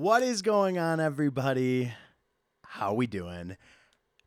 [0.00, 1.92] What is going on, everybody?
[2.64, 3.58] How we doing?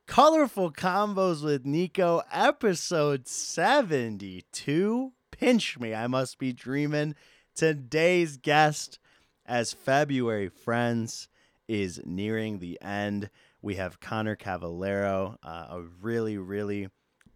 [0.06, 5.14] Colorful combos with Nico, episode 72.
[5.32, 7.16] Pinch me, I must be dreaming.
[7.56, 9.00] Today's guest,
[9.48, 11.28] as February friends,
[11.68, 13.32] is nearing the end.
[13.64, 16.88] We have Connor Cavallaro, uh, a really, really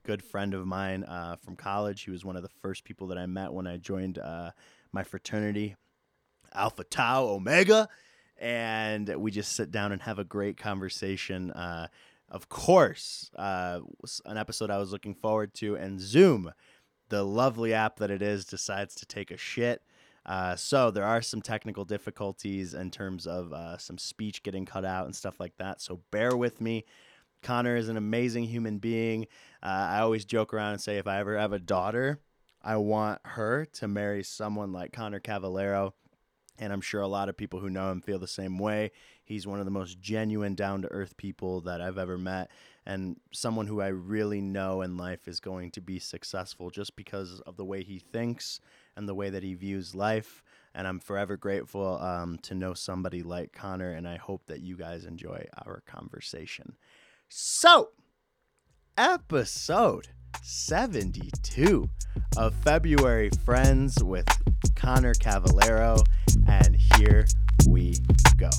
[0.06, 2.04] good friend of mine uh, from college.
[2.04, 4.52] He was one of the first people that I met when I joined uh,
[4.92, 5.76] my fraternity,
[6.54, 7.90] Alpha Tau Omega.
[8.40, 11.52] And we just sit down and have a great conversation.
[11.52, 11.88] Uh,
[12.30, 13.80] of course, uh,
[14.26, 15.76] an episode I was looking forward to.
[15.76, 16.52] And Zoom,
[17.10, 19.82] the lovely app that it is, decides to take a shit.
[20.26, 24.84] Uh, so there are some technical difficulties in terms of uh, some speech getting cut
[24.84, 25.82] out and stuff like that.
[25.82, 26.84] So bear with me.
[27.42, 29.28] Connor is an amazing human being.
[29.64, 32.20] Uh, I always joke around and say if I ever have a daughter,
[32.62, 35.94] I want her to marry someone like Connor Cavallaro.
[36.60, 38.92] And I'm sure a lot of people who know him feel the same way.
[39.24, 42.50] He's one of the most genuine, down to earth people that I've ever met,
[42.86, 47.42] and someone who I really know in life is going to be successful just because
[47.42, 48.60] of the way he thinks
[48.96, 50.44] and the way that he views life.
[50.74, 54.78] And I'm forever grateful um, to know somebody like Connor, and I hope that you
[54.78, 56.76] guys enjoy our conversation.
[57.30, 57.90] So,
[58.98, 60.08] episode
[60.42, 61.90] 72
[62.38, 64.28] of February Friends with
[64.78, 66.04] Connor Cavallaro,
[66.48, 67.26] and here
[67.68, 67.96] we
[68.38, 68.50] go.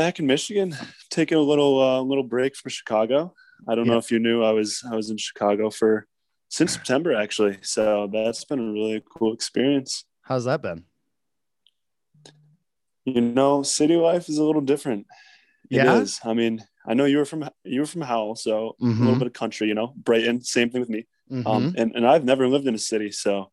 [0.00, 0.74] Back in Michigan,
[1.10, 3.34] taking a little uh, little break from Chicago.
[3.68, 6.06] I don't know if you knew I was I was in Chicago for
[6.48, 7.58] since September actually.
[7.60, 10.04] So that's been a really cool experience.
[10.22, 10.84] How's that been?
[13.04, 15.06] You know, city life is a little different.
[15.70, 15.98] It Yeah?
[16.00, 16.18] is.
[16.24, 19.00] I mean, I know you were from you were from Howell, so a Mhm.
[19.04, 19.68] little bit of country.
[19.68, 21.02] You know, Brighton, same thing with me.
[21.30, 21.46] Mhm.
[21.46, 23.50] Um, and and I've never lived in a city, so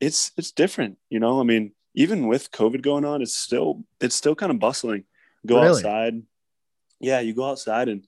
[0.00, 0.96] it's it's different.
[1.10, 1.64] You know, I mean,
[1.94, 5.04] even with COVID going on, it's still it's still kind of bustling.
[5.46, 5.68] Go Really?
[5.78, 6.22] outside,
[7.00, 8.06] yeah, you go outside and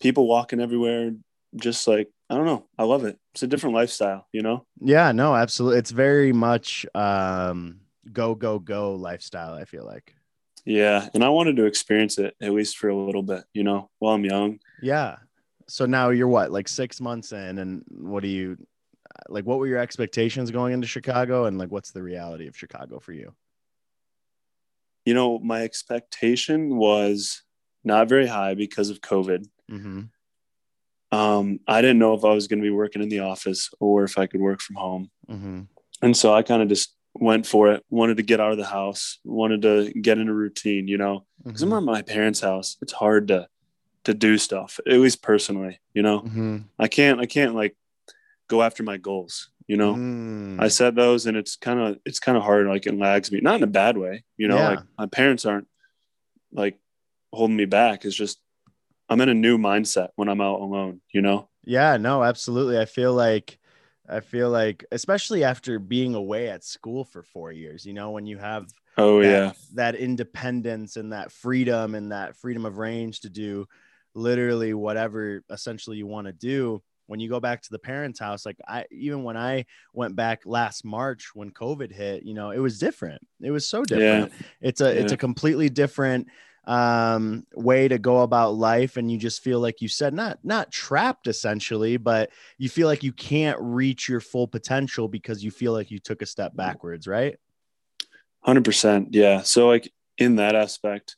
[0.00, 1.12] people walking everywhere.
[1.54, 3.18] Just like I don't know, I love it.
[3.34, 4.26] It's a different lifestyle.
[4.32, 5.78] You know, Yeah, no, absolutely.
[5.78, 10.14] It's very much um go go go lifestyle, I feel like.
[10.64, 11.08] yeah.
[11.14, 13.44] And I wanted to experience it at least for a little bit.
[13.52, 14.60] You know, while I'm young.
[14.80, 15.16] Yeah.
[15.68, 18.56] So now you're what, like 6 months in and what do you
[19.28, 22.98] like what were your expectations going into Chicago and like what's the reality of Chicago
[22.98, 23.34] for you?
[25.04, 27.42] You know, my expectation was
[27.84, 29.46] not very high because of COVID.
[29.70, 30.08] Mhm.
[31.10, 34.04] Um, I didn't know if I was going to be working in the office or
[34.04, 35.10] if I could work from home.
[35.28, 35.68] Mhm.
[36.04, 37.84] and so I kind of just went for it.
[37.88, 39.20] Wanted to get out of the house.
[39.24, 40.88] Wanted to get in a routine.
[40.88, 41.76] You know, because I'm Mhm.
[41.76, 42.76] at my parents' house.
[42.82, 43.48] It's hard to
[44.04, 44.80] to do stuff.
[44.84, 46.64] At least personally, you know, Mhm.
[46.76, 47.20] I can't.
[47.20, 47.76] I can't like
[48.48, 49.51] go after my goals.
[49.68, 50.60] You know, Mm.
[50.60, 52.66] I said those, and it's kind of it's kind of hard.
[52.66, 54.24] Like it lags me, not in a bad way.
[54.36, 54.68] You know, Yeah.
[54.70, 55.68] like my parents aren't
[56.52, 56.78] like
[57.32, 58.04] holding me back.
[58.04, 58.40] It's just
[59.08, 61.00] I'm in a new mindset when I'm out alone.
[61.12, 61.48] You know.
[61.64, 62.78] Yeah, no, absolutely.
[62.78, 63.58] I feel like
[64.08, 68.26] I feel like especially after being away at school for 4 years, you know, when
[68.26, 68.66] you have
[68.98, 69.52] Oh that, yeah.
[69.74, 73.66] that independence and that freedom and that freedom of range to do
[74.14, 78.46] literally whatever essentially you want to do when you go back to the parents house
[78.46, 79.62] like i even when i
[79.92, 83.20] went back last march when covid hit you know it was different.
[83.42, 84.32] It was so different.
[84.32, 84.46] Yeah.
[84.62, 86.28] it's a it's a completely different
[86.66, 90.72] um way to go about life and you just feel like you said not not
[90.72, 95.74] trapped essentially but you feel like you can't reach your full potential because you feel
[95.74, 97.36] like you took a step backwards right?
[98.40, 99.42] Hundred percent, yeah.
[99.42, 101.16] So like in that aspect,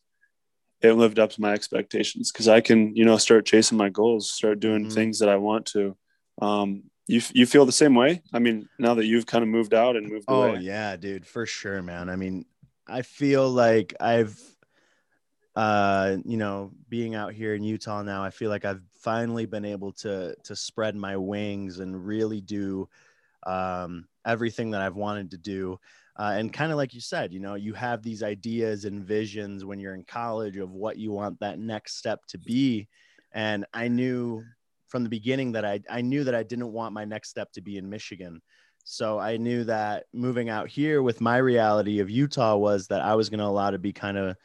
[0.84, 4.30] it lived up to my expectations because I can, you know, start chasing my goals,
[4.30, 4.94] start doing Mhm.
[4.94, 5.96] things that I want to.
[6.40, 8.22] Um, you you feel the same way?
[8.32, 10.60] I mean, now that you've kind of moved out and moved Oh away.
[10.60, 12.08] yeah, dude, for sure, man.
[12.08, 12.46] I mean,
[12.86, 14.38] I feel like I've
[15.56, 19.64] uh, you know, being out here in Utah now, I feel like I've finally been
[19.64, 22.88] able to to spread my wings and really do
[23.46, 25.78] um everything that I've wanted to do.
[26.16, 29.64] Uh, and kind of like you said, you know, you have these ideas and visions
[29.64, 32.88] when you're in college of what you want that next step to be.
[33.32, 34.44] And I knew
[34.88, 37.60] from the beginning that I, I knew that I didn't want my next step to
[37.60, 38.40] be in Michigan.
[38.84, 43.14] So I knew that moving out here with my reality of Utah was that I
[43.16, 44.36] was going to allow to be kind of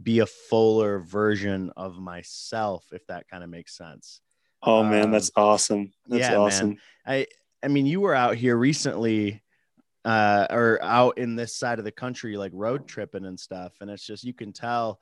[0.00, 4.20] be a fuller version of myself, if that kind of makes sense.
[4.62, 5.92] Oh man, that's Um, awesome.
[6.06, 6.38] That's yeah, man.
[6.38, 6.76] awesome.
[7.04, 7.26] I
[7.62, 9.42] I mean, you were out here recently,
[10.08, 13.90] uh, or out in this side of the country, like road tripping and stuff, and
[13.90, 15.00] it's just you can tell,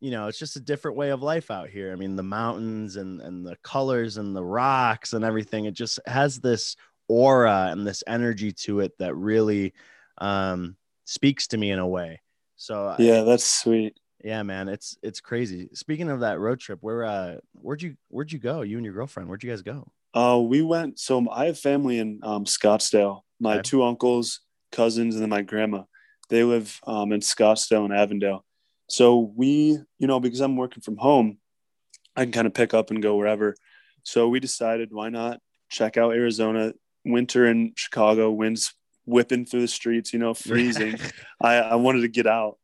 [0.00, 1.92] you know, it's just a different way of life out here.
[1.92, 5.66] I mean, the mountains and and the colors and the rocks and everything.
[5.66, 6.76] It just has this
[7.08, 9.74] aura and this energy to it that really
[10.18, 12.20] um, speaks to me in a way.
[12.56, 13.96] So I- Yeah, that's sweet.
[14.24, 15.68] yeah, man, it's it's crazy.
[15.74, 18.62] Speaking of that road trip, where uh, where'd you where'd you go?
[18.62, 19.90] You and your girlfriend, where'd you guys go?
[20.14, 20.98] Uh, we went.
[20.98, 23.20] So I have family in um, Scottsdale.
[23.40, 23.62] My Okay.
[23.62, 25.84] two uncles, cousins, and then my grandma.
[26.28, 28.44] They live um, in Scottsdale and Avondale.
[28.88, 31.38] So we, you know, because I'm working from home,
[32.16, 33.54] I can kind of pick up and go wherever.
[34.02, 36.72] So we decided, why not check out Arizona?
[37.04, 38.74] Winter in Chicago, winds
[39.06, 40.98] whipping through the streets, you know, freezing.
[41.40, 42.58] I, I wanted to get out,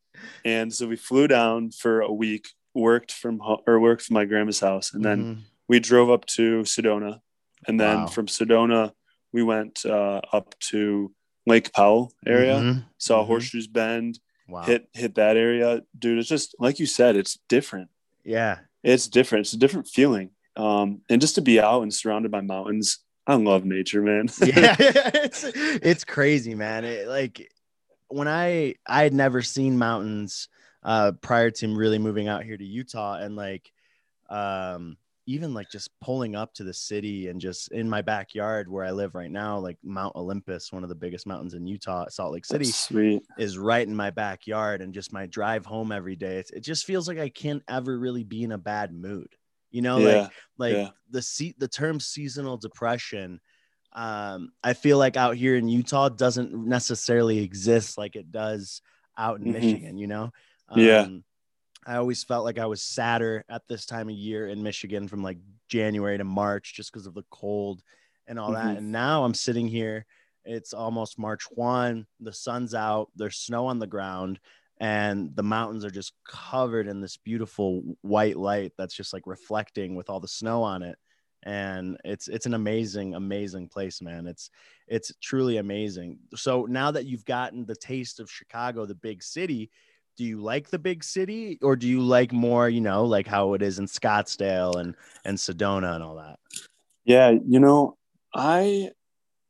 [0.45, 2.49] and so we flew down for a week.
[2.75, 5.39] Worked from home or worked from my grandma's house, and then Mhm.
[5.69, 7.21] we drove up to Sedona,
[7.69, 8.07] and then Wow.
[8.07, 8.93] from Sedona
[9.33, 11.13] we went uh, up to
[11.47, 12.57] Lake Powell area.
[12.61, 12.85] Mhm.
[12.99, 13.27] Saw Mhm.
[13.27, 14.19] Horseshoes Bend,
[14.49, 14.63] Wow.
[14.63, 16.19] hit hit that area, dude.
[16.19, 17.91] It's just like you said, it's different.
[18.25, 18.61] Yeah.
[18.83, 19.47] It's different.
[19.47, 20.31] It's a different feeling.
[20.57, 24.29] Um, and just to be out and surrounded by mountains, I love nature, man.
[24.41, 24.75] Yeah.
[24.79, 26.85] it's it's crazy, man.
[26.87, 27.53] It, like
[28.09, 30.49] when I I had never seen mountains
[30.83, 33.71] uh prior to really moving out here to Utah and like
[34.31, 34.97] um
[35.29, 38.93] even like just pulling up to the city and just in my backyard where I
[38.93, 42.47] live right now, like Mount Olympus, one of the biggest mountains in Utah, Salt Lake
[42.47, 42.65] City.
[42.65, 43.23] Sweet.
[43.37, 46.87] is right in my backyard and just my drive home every day it's, it just
[46.87, 49.29] feels like i can't ever really be in a bad mood
[49.71, 50.89] you know yeah, like like yeah.
[51.11, 53.39] the se- the term seasonal depression
[53.93, 58.81] um i feel like out here in utah doesn't necessarily exist like it does
[59.17, 59.53] out in Mhm.
[59.53, 60.33] michigan you know
[60.75, 61.07] Yeah.
[61.87, 65.23] I always felt like i was sadder at this time of year in michigan from
[65.23, 65.39] like
[65.69, 67.83] january to march just because of the cold
[68.27, 68.55] and all Mhm.
[68.55, 70.05] that and now i'm sitting here
[70.45, 72.07] it's almost March 1.
[72.21, 74.41] The sun's out, there's snow on the ground,
[74.81, 79.95] and the mountains are just covered in this beautiful white light that's just like reflecting
[79.95, 80.97] with all the snow on it.
[81.43, 84.27] And it's it's an amazing, amazing place, man.
[84.27, 84.49] It's
[84.87, 86.19] it's truly amazing.
[86.35, 89.71] So now that you've gotten the taste of Chicago, the big city,
[90.19, 93.55] do you like the big city or do you like more, you know, like how
[93.55, 96.41] it is in Scottsdale and and Sedona and all that?
[97.05, 97.97] Yeah, you know,
[98.35, 98.91] I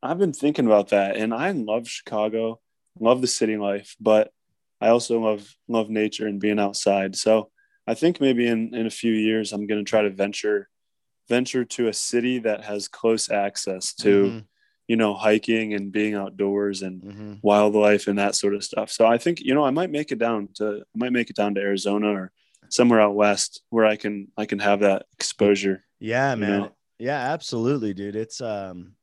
[0.02, 2.60] I've been thinking about that and I love Chicago,
[3.00, 4.30] love the city life, but
[4.78, 7.16] I also love love nature and being outside.
[7.16, 7.50] So
[7.86, 10.68] I think maybe in, in a few years I'm gonna try to venture
[11.30, 14.44] venture to a city that has close access to, Mhm,
[14.88, 17.38] you know, hiking and being outdoors and mhm.
[17.42, 18.90] wildlife and that sort of stuff.
[18.90, 21.36] So I think, you know, I might make it down to I might make it
[21.36, 22.32] down to Arizona or
[22.70, 25.84] somewhere out west where I can I can have that exposure.
[26.00, 26.60] Yeah, man.
[26.60, 26.72] know?
[26.98, 28.16] Yeah, absolutely, dude.
[28.16, 28.94] It's um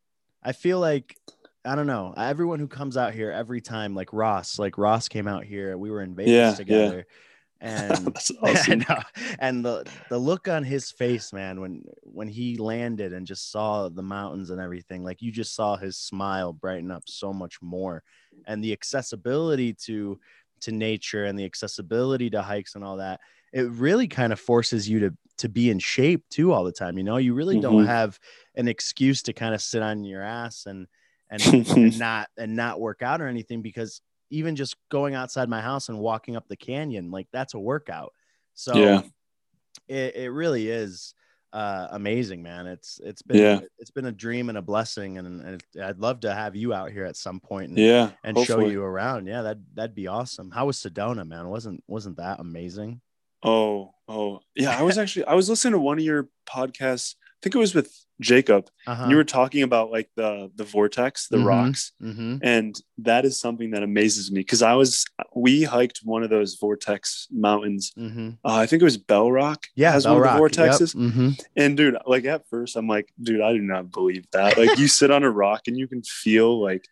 [0.43, 1.15] I feel like
[1.63, 2.13] I don't know.
[2.17, 5.77] Everyone who comes out here every time, like Ross, like Ross came out here.
[5.77, 7.01] We were in Vegas Yeah, yeah.
[7.61, 8.79] And awesome.
[8.79, 9.01] know.
[9.39, 13.89] And the the look on his face, man, when when he landed and just saw
[13.89, 18.03] the mountains and everything, like you just saw his smile brighten up so much more.
[18.45, 20.19] And the accessibility to
[20.61, 23.19] to nature and the accessibility to hikes and all that,
[23.53, 26.97] it really kind of forces you to to be in shape too all the time.
[26.97, 27.87] You know, you really don't Mhm.
[27.87, 28.19] have
[28.55, 30.87] an excuse to kind of sit on your ass and
[31.29, 31.41] and,
[31.77, 35.89] and not and not work out or anything because even just going outside my house
[35.89, 38.13] and walking up the canyon, like that's a workout.
[38.53, 39.01] So Yeah.
[39.87, 41.13] it, it really is
[41.53, 42.67] uh, amazing, man.
[42.67, 43.59] It's it's been Yeah.
[43.79, 46.91] it's been a dream and a blessing, and, and I'd love to have you out
[46.91, 48.11] here at some point and, Yeah.
[48.25, 49.27] and show you around.
[49.27, 50.51] Yeah, that that'd be awesome.
[50.51, 51.47] How was Sedona, man?
[51.47, 52.99] wasn't wasn't that amazing?
[53.41, 54.77] Oh, oh, yeah.
[54.77, 57.15] I was actually I was listening to one of your podcasts.
[57.21, 58.67] I think it was with Jacob.
[58.87, 59.07] Uh-huh.
[59.09, 61.45] You were talking about like the the vortex, the Mhm.
[61.45, 62.37] rocks, mm-hmm.
[62.41, 65.05] and that is something that amazes me because I was
[65.35, 67.91] we hiked one of those vortex mountains.
[67.97, 68.29] Mm-hmm.
[68.43, 69.65] Uh, I think it was Bell Rock.
[69.75, 70.31] Yeah, has Bell one Rock.
[70.39, 70.95] of the vortexes.
[70.95, 71.03] Yep.
[71.11, 71.29] Mm-hmm.
[71.57, 74.57] And dude, like at first, I'm like, dude, I do not believe that.
[74.57, 76.85] Like you sit on a rock and you can feel like,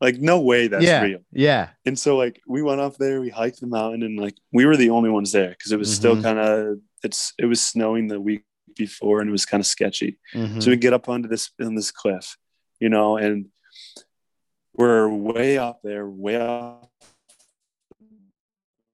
[0.00, 1.18] like no way that's yeah, real.
[1.30, 4.64] yeah, And so like we went up there, we hiked the mountain, and like we
[4.64, 6.22] were the only ones there because it was still Mhm.
[6.22, 8.42] kind of it's it was snowing the week
[8.76, 10.18] before and it was kind of sketchy.
[10.34, 10.62] Mhm.
[10.62, 12.36] So we get up onto this on this cliff,
[12.78, 13.46] you know, and
[14.74, 16.90] we're way up there, way up.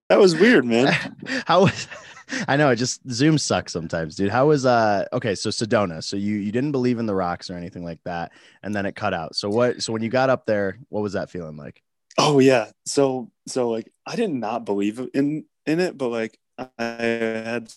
[0.09, 0.93] That was weird, man.
[1.47, 1.89] how was
[2.49, 4.31] I know it just Zoom sucks sometimes, dude.
[4.31, 6.03] How was uh okay, so Sedona.
[6.03, 8.97] So you you didn't believe in the rocks or anything like that, and then it
[8.97, 9.37] cut out.
[9.37, 11.83] So what so when you got up there, what was that feeling like?
[12.19, 12.71] Oh yeah.
[12.85, 17.73] So so like I did not believe in in it, but like I had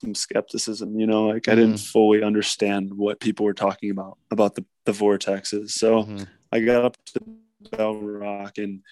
[0.00, 1.90] some skepticism, you know, like I didn't Mhm.
[1.92, 5.70] fully understand what people were talking about about the the vortexes.
[5.70, 6.26] So Mhm.
[6.52, 7.20] I got up to
[7.72, 8.82] Bell Rock and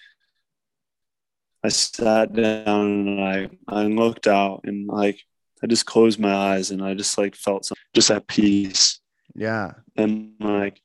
[1.63, 5.21] I sat down and I I looked out and like
[5.63, 8.99] I just closed my eyes and I just like felt some, just at peace
[9.35, 9.73] Yeah.
[9.95, 10.81] and like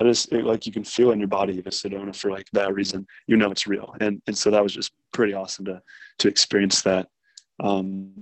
[0.00, 2.74] I just it, like you can feel in your body if Sedona for like that
[2.74, 5.82] reason you know it's real and and so that was just pretty awesome to
[6.18, 7.08] to experience that
[7.60, 8.12] um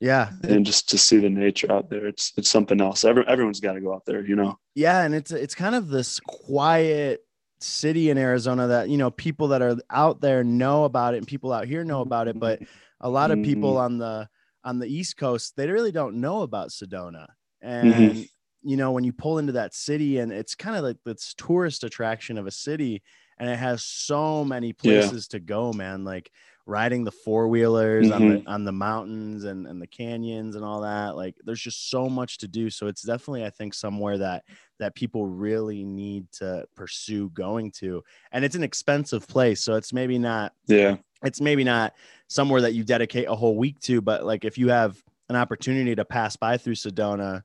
[0.00, 0.30] Yeah.
[0.44, 3.74] and just to see the nature out there it's it's something else Every, everyone's got
[3.74, 7.20] to go out there you know Yeah, and it's it's kind of this quiet
[7.60, 11.26] city in Arizona that you know people that are out there know about it and
[11.26, 12.60] people out here know about it, but
[13.00, 13.84] a lot of people mm-hmm.
[13.84, 14.28] on the
[14.64, 17.26] on the East Coast they really don't know about Sedona.
[17.60, 18.22] And mm-hmm.
[18.62, 21.84] you know when you pull into that city and it's kind of like this tourist
[21.84, 23.02] attraction of a city
[23.38, 25.00] and it has so many Yeah.
[25.00, 26.04] places to go, man.
[26.04, 26.30] Like
[26.66, 28.42] riding the four wheelers on the Mhm.
[28.46, 31.16] on the mountains and, and the canyons and all that.
[31.16, 32.70] Like there's just so much to do.
[32.70, 34.44] So it's definitely I think somewhere that
[34.78, 38.02] that people really need to pursue going to.
[38.32, 39.60] And it's an expensive place.
[39.62, 41.94] So it's maybe not yeah it's maybe not
[42.28, 45.94] somewhere that you dedicate a whole week to, but like if you have an opportunity
[45.94, 47.42] to pass by through Sedona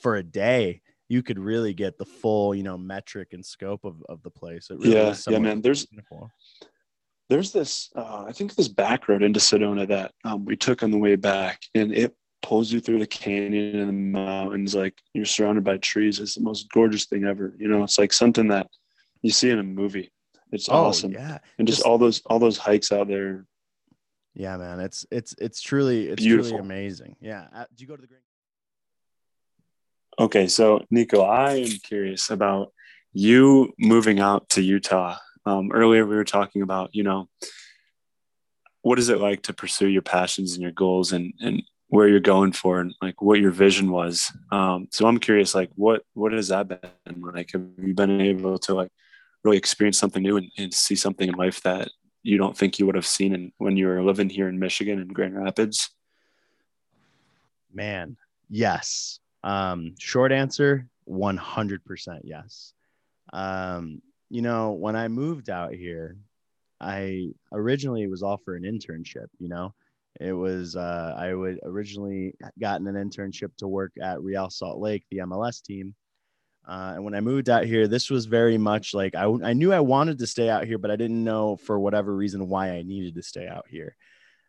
[0.00, 4.02] for a day, you could really get the full, you know, metric and scope of,
[4.08, 4.70] of the place.
[4.70, 5.60] It really Yeah, is yeah, man.
[5.60, 6.30] There's beautiful.
[7.28, 10.90] There's this uh, I think this back road into Sedona that um, we took on
[10.90, 14.74] the way back, and it pulls you through the canyon and the mountains.
[14.74, 16.20] Like you're surrounded by trees.
[16.20, 17.54] It's the most gorgeous thing ever.
[17.58, 18.68] You know, it's like something that
[19.22, 20.10] you see in a movie.
[20.52, 21.38] It's Oh awesome, yeah.
[21.58, 23.46] and just, Just- all those all those hikes out there.
[24.34, 24.80] Yeah, man.
[24.80, 26.50] It's it's it's truly it's Beautiful.
[26.58, 27.16] truly amazing.
[27.20, 27.46] Yeah.
[27.54, 28.22] Uh, do you go to the Grand
[30.20, 32.72] Okay, so Nico, I am curious about
[33.12, 35.16] you moving out to Utah.
[35.46, 37.28] Um, earlier, we were talking about, you know,
[38.82, 42.20] what is it like to pursue your passions and your goals, and and where you're
[42.20, 44.32] going for, and like what your vision was.
[44.50, 47.52] Um, so I'm curious, like, what what has that been like?
[47.52, 48.90] Have you been able to like
[49.44, 51.90] really experience something new and, and see something in life that
[52.22, 54.98] you don't think you would have seen in, when you were living here in Michigan
[54.98, 55.90] and Grand Rapids?
[57.72, 58.16] Man,
[58.48, 59.20] yes.
[59.42, 62.72] Um, short answer, 100% yes.
[63.32, 64.00] Um,
[64.30, 66.16] you know, when I moved out here,
[66.80, 69.74] I originally was offered an internship, you know.
[70.20, 75.04] It was uh I would originally gotten an internship to work at Real Salt Lake,
[75.10, 75.94] the MLS team.
[76.66, 79.72] Uh, and when I moved out here, this was very much like I, I knew
[79.72, 82.82] I wanted to stay out here, but I didn't know for whatever reason why I
[82.82, 83.96] needed to stay out here.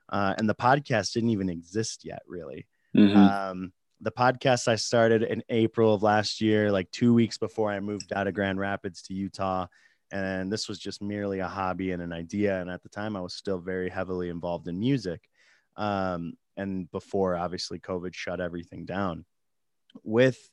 [0.07, 2.67] Uh, and the podcast didn't even exist yet, really.
[2.95, 3.15] Mhm.
[3.17, 7.79] Um, the podcast I started in April of last year, like two weeks before I
[7.79, 9.67] moved out of Grand Rapids to Utah.
[10.11, 12.59] And this was just merely a hobby and an idea.
[12.59, 15.27] And at the time, I was still very heavily involved in music.
[15.77, 19.25] Um, and before obviously COVID shut everything down.
[20.03, 20.49] With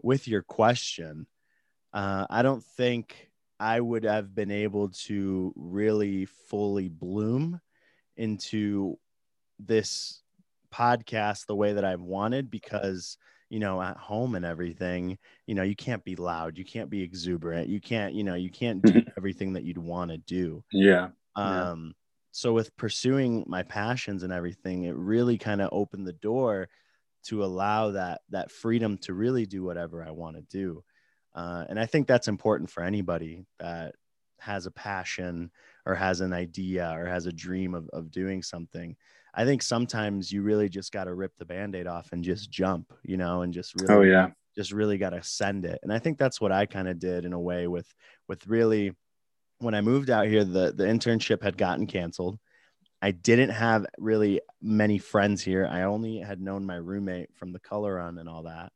[0.00, 1.26] with your question,
[1.92, 7.60] uh, I don't think I would have been able to really fully bloom
[8.16, 8.98] into
[9.58, 10.20] this
[10.72, 13.18] podcast the way that I've wanted because
[13.50, 17.02] you know at home and everything you know you can't be loud you can't be
[17.02, 21.08] exuberant you can't you know you can't do everything that you'd want to do Yeah.
[21.36, 21.70] Yeah.
[21.70, 21.94] um
[22.30, 26.70] so with pursuing my passions and everything it really kind of opened the door
[27.24, 30.82] to allow that that freedom to really do whatever I want to do
[31.34, 33.94] uh, and I think that's important for anybody that
[34.38, 35.50] has a passion
[35.86, 38.96] or has an idea or has a dream of, of doing something
[39.34, 42.92] I think sometimes you really just got to rip the band-aid off and just jump,
[43.02, 44.28] you know, and just really Oh yeah.
[44.54, 45.78] just really got to send it.
[45.82, 47.86] And I think that's what I kind of did in a way with
[48.28, 48.92] with really
[49.58, 52.38] when I moved out here the the internship had gotten canceled.
[53.00, 55.66] I didn't have really many friends here.
[55.68, 58.72] I only had known my roommate from the color run and all that.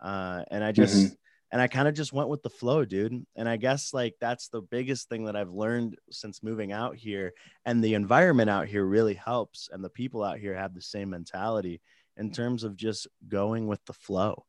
[0.00, 1.16] Uh, and I just
[1.54, 3.24] and I kind of just went with the flow, dude.
[3.36, 7.32] And I guess like that's the biggest thing that I've learned since moving out here.
[7.64, 9.68] And the environment out here really helps.
[9.72, 11.80] And the people out here have the same mentality
[12.16, 14.44] in terms of just going with the flow.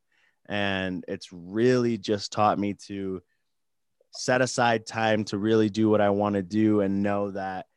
[0.48, 3.22] And it's really just taught me to
[4.14, 7.68] set aside time to really do what I want to do and know that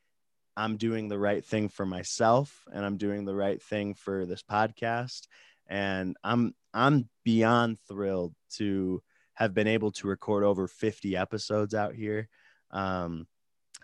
[0.57, 4.41] I'm doing the right thing for myself and I'm doing the right thing for this
[4.41, 5.27] podcast.
[5.69, 9.03] And I'm I'm beyond thrilled to
[9.39, 12.27] have been able to record over 50 episodes out here.
[12.71, 13.25] Um,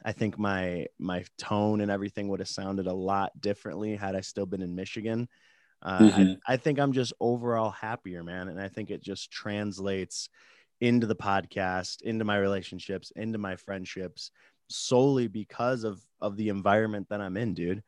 [0.03, 4.21] I think my my tone and everything would have sounded a lot differently had I
[4.21, 5.29] still been in Michigan.
[5.81, 6.33] Uh, mm-hmm.
[6.45, 10.29] I, I think I'm just overall happier, man, and I think it just translates
[10.81, 14.31] into the podcast, into my relationships, into my friendships,
[14.67, 17.81] solely because of of the environment that I'm in, dude.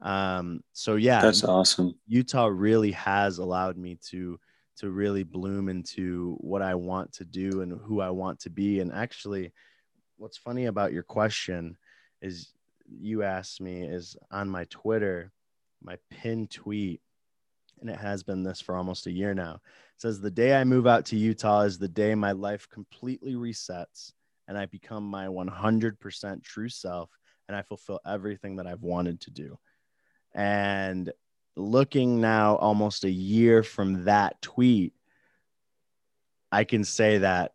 [0.00, 1.94] Um, so yeah, that's awesome.
[2.08, 4.40] Utah really has allowed me to
[4.80, 8.80] to really bloom into what I want to do and who I want to be.
[8.80, 9.52] And actually,
[10.16, 11.76] what's funny about your question
[12.22, 12.52] is
[12.88, 15.32] you asked me is on my Twitter,
[15.82, 17.02] my pin tweet,
[17.80, 19.54] and it has been this for almost a year now.
[19.54, 23.34] It says the day I move out to Utah is the day my life completely
[23.34, 24.12] resets
[24.48, 27.10] and I become my 100% true self
[27.48, 29.58] and I fulfill everything that I've wanted to do.
[30.34, 31.12] And
[31.60, 34.94] looking now almost a year from that tweet,
[36.50, 37.52] I can say that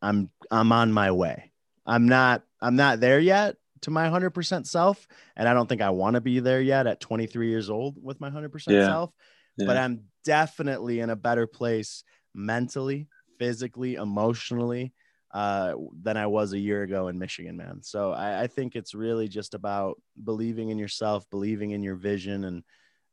[0.00, 1.52] I'm I'm on my way.
[1.86, 5.90] I'm not I'm not there yet to my 100% self and I don't think I
[5.90, 8.86] want to be there yet at 23 years old with my 100% yeah.
[8.86, 9.10] self,
[9.56, 9.66] yeah.
[9.66, 13.08] but I'm definitely in a better place mentally,
[13.38, 14.92] physically, emotionally
[15.34, 17.82] uh, than I was a year ago in Michigan, man.
[17.82, 22.44] So I, I think it's really just about believing in yourself, believing in your vision,
[22.44, 22.62] and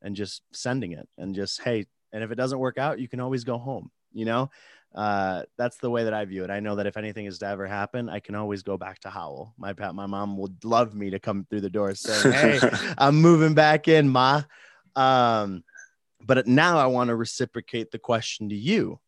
[0.02, 3.20] and just sending it, and just hey, and if it doesn't work out, you can
[3.20, 3.92] always go home.
[4.12, 4.52] You know,
[4.96, 6.50] uh, that's the way that I view it.
[6.50, 9.10] I know that if anything is to ever happen, I can always go back to
[9.10, 9.54] Howell.
[9.58, 12.60] My pat, my mom would love me to come through the door saying, "Hey,
[12.98, 14.44] I'm moving back in, ma."
[14.96, 15.64] Um,
[16.26, 19.00] but now I want to reciprocate the question to you.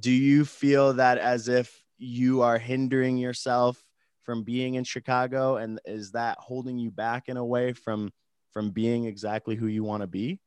[0.00, 3.82] Do you feel that as if you are hindering yourself
[4.22, 8.12] from being in Chicago and is that holding you back in a way from
[8.52, 10.40] from being exactly who you want to be?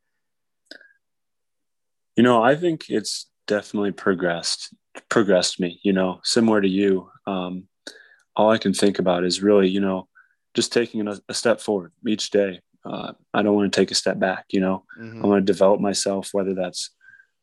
[2.15, 4.73] You know, I think it's definitely progressed
[5.09, 7.09] progressed me, you know, similar to you.
[7.25, 7.67] Um
[8.35, 10.07] all I can think about is really, you know,
[10.53, 12.61] just taking a, a step forward each day.
[12.85, 14.85] Uh, I don't want to take a step back, you know.
[14.99, 15.23] Mm-hmm.
[15.23, 16.91] I want to develop myself, whether that's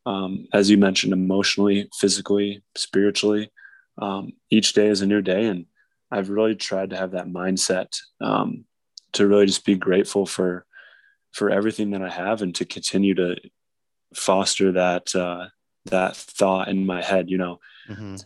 [0.06, 3.50] um, as you mentioned, emotionally, physically, spiritually
[4.00, 5.46] um, each day is a new day.
[5.46, 5.66] And
[6.10, 8.64] I've really tried to have that mindset um,
[9.12, 10.64] to really just be grateful for
[11.32, 13.36] for everything that I have and to continue to
[14.14, 15.46] foster that uh,
[15.86, 17.30] that thought in my head.
[17.30, 18.16] You know, mm-hmm.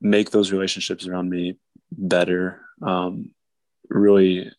[0.00, 1.58] make those relationships around me
[1.92, 2.60] better.
[2.82, 3.34] Um,
[3.88, 4.50] really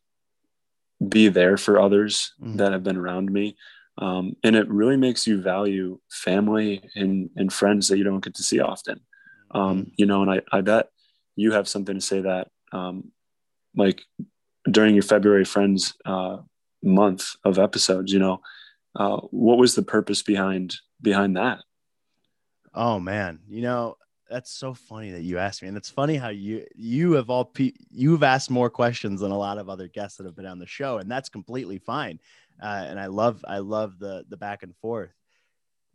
[1.08, 2.58] be there for others mm-hmm.
[2.58, 3.56] that have been around me.
[3.98, 8.36] Um, and it really makes you value family and, and friends that you don't get
[8.36, 9.02] to see often.
[9.52, 9.90] Um, mm-hmm.
[9.98, 10.90] you know, and I, I bet
[11.36, 13.12] you have something to say that, um,
[13.76, 14.02] like
[14.70, 16.38] during your February Friends uh,
[16.84, 18.42] month of episodes, you know,
[18.96, 21.60] uh, what was the purpose behind behind that?
[22.74, 23.98] Oh man, you know
[24.30, 27.46] that's so funny that you asked me, and it's funny how you you have all
[27.46, 30.60] pe- you've asked more questions than a lot of other guests that have been on
[30.60, 32.20] the show, and that's completely fine.
[32.62, 35.14] Uh, and I love I love the the back and forth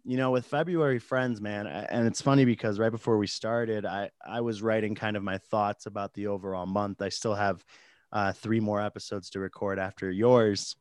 [0.07, 4.11] you know, with February friends, man, and it's funny because right before we started, I
[4.25, 7.03] I was writing kind of my thoughts about the overall month.
[7.03, 7.65] I still have
[8.17, 10.75] uh, three more episodes to record after yours,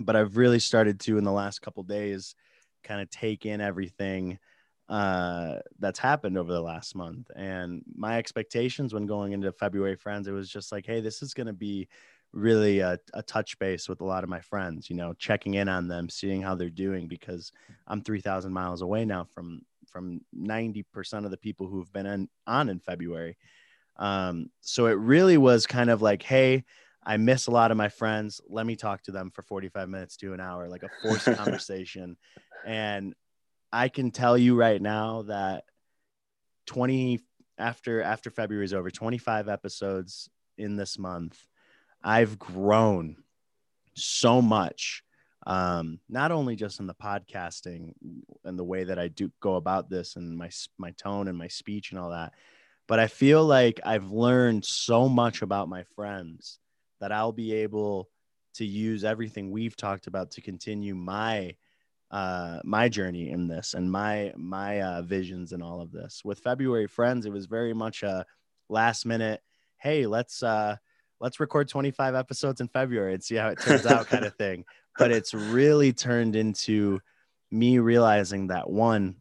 [0.00, 2.34] but I've really started to in the last couple days
[2.82, 4.40] kind of take in everything
[4.88, 7.30] uh, that's happened over the last month.
[7.36, 11.34] And my expectations when going into February friends, it was just like, hey, this is
[11.34, 11.86] going to be
[12.32, 15.68] really a, a, touch base with a lot of my friends, you know, checking in
[15.68, 17.52] on them, seeing how they're doing because
[17.86, 22.68] I'm 3000 miles away now from, from 90% of the people who've been in, on
[22.68, 23.36] in February.
[23.98, 26.64] Um, so it really was kind of like, Hey,
[27.04, 28.40] I miss a lot of my friends.
[28.48, 32.16] Let me talk to them for 45 minutes to an hour, like a forced conversation.
[32.64, 33.14] And
[33.72, 35.64] I can tell you right now that
[36.66, 37.20] 20
[37.58, 40.28] after, after February is over, 25 episodes
[40.58, 41.38] in this month,
[42.02, 43.16] I've grown
[43.94, 45.02] so much.
[45.46, 47.92] Um, not only just in the podcasting
[48.44, 51.46] and the way that I do go about this and my my tone and my
[51.46, 52.32] speech and all that,
[52.86, 56.58] but I feel like I've learned so much about my friends
[57.00, 58.08] that I'll be able
[58.54, 61.54] to use everything we've talked about to continue my
[62.10, 66.38] uh my journey in this and my my uh visions and all of this with
[66.38, 68.24] february friends it was very much a
[68.68, 69.42] last minute
[69.78, 70.76] hey let's uh
[71.20, 74.64] let's record 25 episodes in February and see how it turns out kind of thing.
[74.98, 77.00] But it's really turned into
[77.50, 79.16] me realizing that one,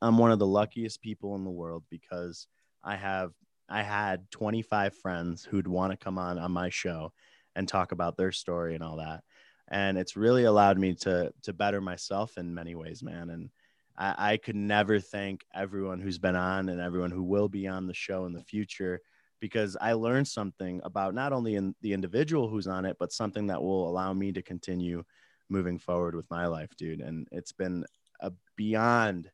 [0.00, 2.46] I'm one of the luckiest people in the world because
[2.84, 3.32] I have
[3.68, 7.12] I had 25 friends who'd want to come on on my show
[7.56, 9.22] and talk about their story and all that.
[9.68, 13.30] And it's really allowed me to to better myself in many ways, man.
[13.30, 13.50] And
[13.96, 17.86] I, I could never thank everyone who's been on and everyone who will be on
[17.86, 19.00] the show in the future
[19.40, 23.48] because I learned something about not only in the individual who's on it, but something
[23.48, 25.02] that will allow me to continue
[25.48, 27.00] moving forward with my life, dude.
[27.00, 27.84] And it's been
[28.20, 29.30] a beyond,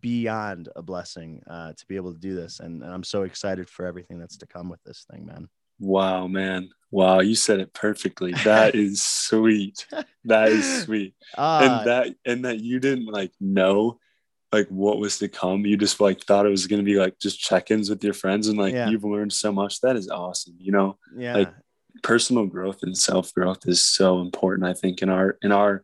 [0.00, 2.60] beyond a blessing uh, to be able to do this.
[2.60, 5.48] And, and I'm so excited for everything that's to come with this thing, man.
[5.78, 6.70] Wow, man.
[6.90, 8.32] Wow, you said it perfectly.
[8.44, 9.86] That is sweet.
[10.24, 11.14] That is sweet.
[11.36, 13.98] Uh, and that and that you didn't like know
[14.52, 15.66] like what was to come.
[15.66, 18.56] You just like thought it was gonna be like just check-ins with your friends and
[18.56, 18.88] like yeah.
[18.88, 19.80] you've learned so much.
[19.80, 20.54] That is awesome.
[20.58, 21.34] You know, yeah.
[21.34, 21.54] Like
[22.02, 25.82] personal growth and self-growth is so important, I think, in our in our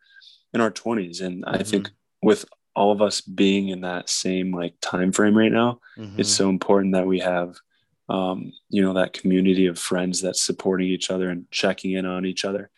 [0.55, 1.21] in our 20s.
[1.21, 1.55] And mm-hmm.
[1.55, 1.91] I think
[2.23, 6.21] with all of us being in that same like time frame right now, mm-hmm.
[6.21, 7.57] it's so important that we have
[8.09, 12.27] um, you know that community of friends that's supporting each other and checking in on
[12.27, 12.71] each other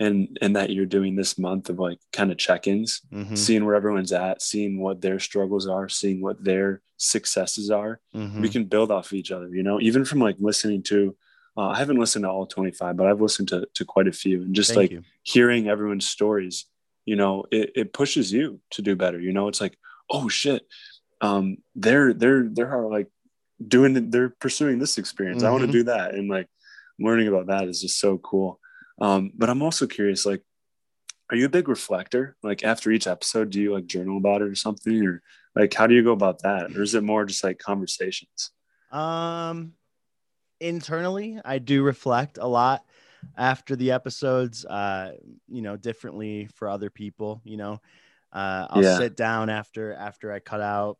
[0.00, 3.34] and and that you're doing this month of like kind of check-ins mm-hmm.
[3.34, 8.40] seeing where everyone's at seeing what their struggles are seeing what their successes are mm-hmm.
[8.40, 11.16] we can build off of each other you know even from like listening to
[11.56, 14.42] uh, i haven't listened to all 25 but i've listened to, to quite a few
[14.42, 15.02] and just Thank like you.
[15.22, 16.66] hearing everyone's stories
[17.04, 19.48] you know it, it pushes you to do better you know?
[19.48, 19.78] It's like
[20.10, 20.66] oh shit.
[21.20, 23.08] Um they're they're they're like
[23.66, 25.38] doing they're pursuing this experience.
[25.38, 25.48] Mm-hmm.
[25.48, 26.48] i want to do that and like
[26.98, 28.60] learning about that is just so cool.
[29.00, 30.42] Um but i'm also curious like
[31.30, 32.36] are you a big reflector?
[32.42, 35.22] Like after each episode do you like journal about it or something or
[35.56, 36.76] like how do you go about that?
[36.76, 38.50] Or is it more just like conversations?
[38.92, 39.72] Um
[40.60, 42.84] internally i do reflect a lot
[43.36, 45.12] after the episodes uh
[45.48, 47.80] you know differently for other people you know
[48.32, 48.96] uh i'll yeah.
[48.96, 50.98] sit down after after i cut out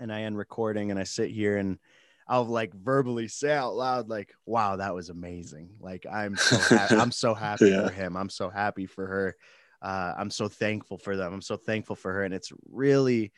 [0.00, 1.78] and I end recording and I sit here and
[2.26, 5.70] I'll like verbally say out loud, like, wow, that was amazing.
[5.80, 6.94] Like I'm so happy.
[6.96, 7.86] I'm so happy yeah.
[7.86, 8.16] for him.
[8.16, 9.36] I'm so happy for her.
[9.80, 11.32] Uh, I'm so thankful for them.
[11.32, 12.24] I'm so thankful for her.
[12.24, 13.32] And it's really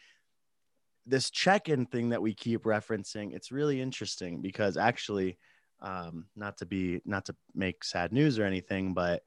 [1.07, 3.35] this check-in thing that we keep referencing.
[3.35, 5.39] It's really interesting because actually,
[5.83, 9.23] um, not to be not to make sad news or anything, but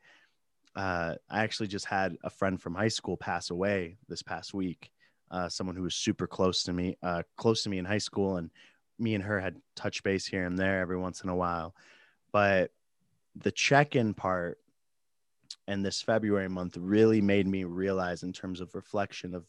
[0.75, 4.91] uh, I actually just had a friend from high school pass away this past week
[5.33, 8.37] uh, someone who was super close to me, uh, close to me in high school,
[8.37, 8.51] and
[8.99, 11.75] me and her had touch base here and there every once in a while.
[12.31, 12.71] But
[13.35, 14.59] the check-in part
[15.67, 19.45] and this February month really made me realize, in terms of reflection, of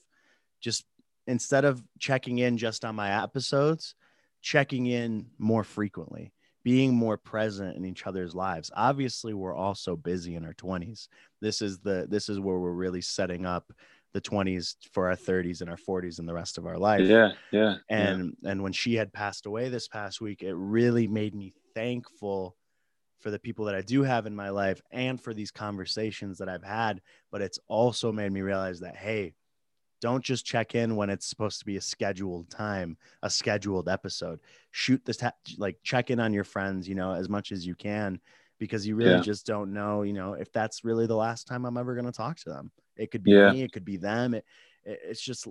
[0.58, 0.86] just
[1.26, 3.94] instead of checking in just on my episodes,
[4.40, 6.32] checking in more frequently
[6.64, 11.09] being more present in each other's lives obviously we're all so busy in our 20s
[11.40, 13.72] this is the this is where we're really setting up
[14.14, 17.07] the 20s for our 30s and our 40s and the rest of our life.
[17.07, 17.77] Yeah, yeah.
[17.90, 18.53] And yeah.
[18.53, 22.57] and when she had passed away this past week, it really made me thankful
[23.20, 26.48] for the people that I do have in my life and for these conversations that
[26.48, 27.00] I've had,
[27.33, 29.35] but it's also made me realize that hey,
[30.04, 34.38] don't just check in when it's supposed to be a scheduled time, a scheduled episode.
[34.70, 37.74] Shoot this ta- like check in on your friends, you know, as much as you
[37.74, 38.20] can
[38.58, 39.20] because you really yeah.
[39.20, 42.12] just don't know, you know, if that's really the last time I'm ever going to
[42.12, 42.70] talk to them.
[42.98, 43.50] It could be yeah.
[43.50, 44.34] me, it could be them.
[44.34, 44.44] It,
[44.84, 45.48] it, it's just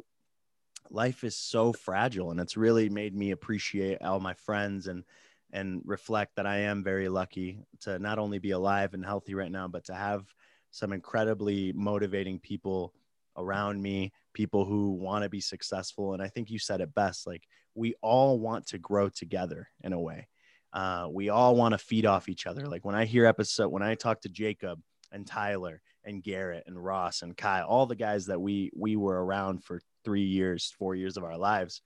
[0.92, 5.04] life is so fragile and it's really made me appreciate all my friends and
[5.52, 9.52] and reflect that I am very lucky to not only be alive and healthy right
[9.52, 10.32] now, but to have
[10.70, 12.94] some incredibly motivating people
[13.38, 16.14] around me, people who want to be successful.
[16.14, 17.44] And I think you said it best like,
[17.76, 20.28] we all want to grow together in a way.
[20.72, 22.68] Uh, we all want to feed off each other.
[22.68, 26.84] Like when I hear episode, when I talk to Jacob and Tyler and Garrett and
[26.84, 30.96] Ross and Kyle, all the guys that we we were around for three years, four
[30.96, 31.82] years of our lives,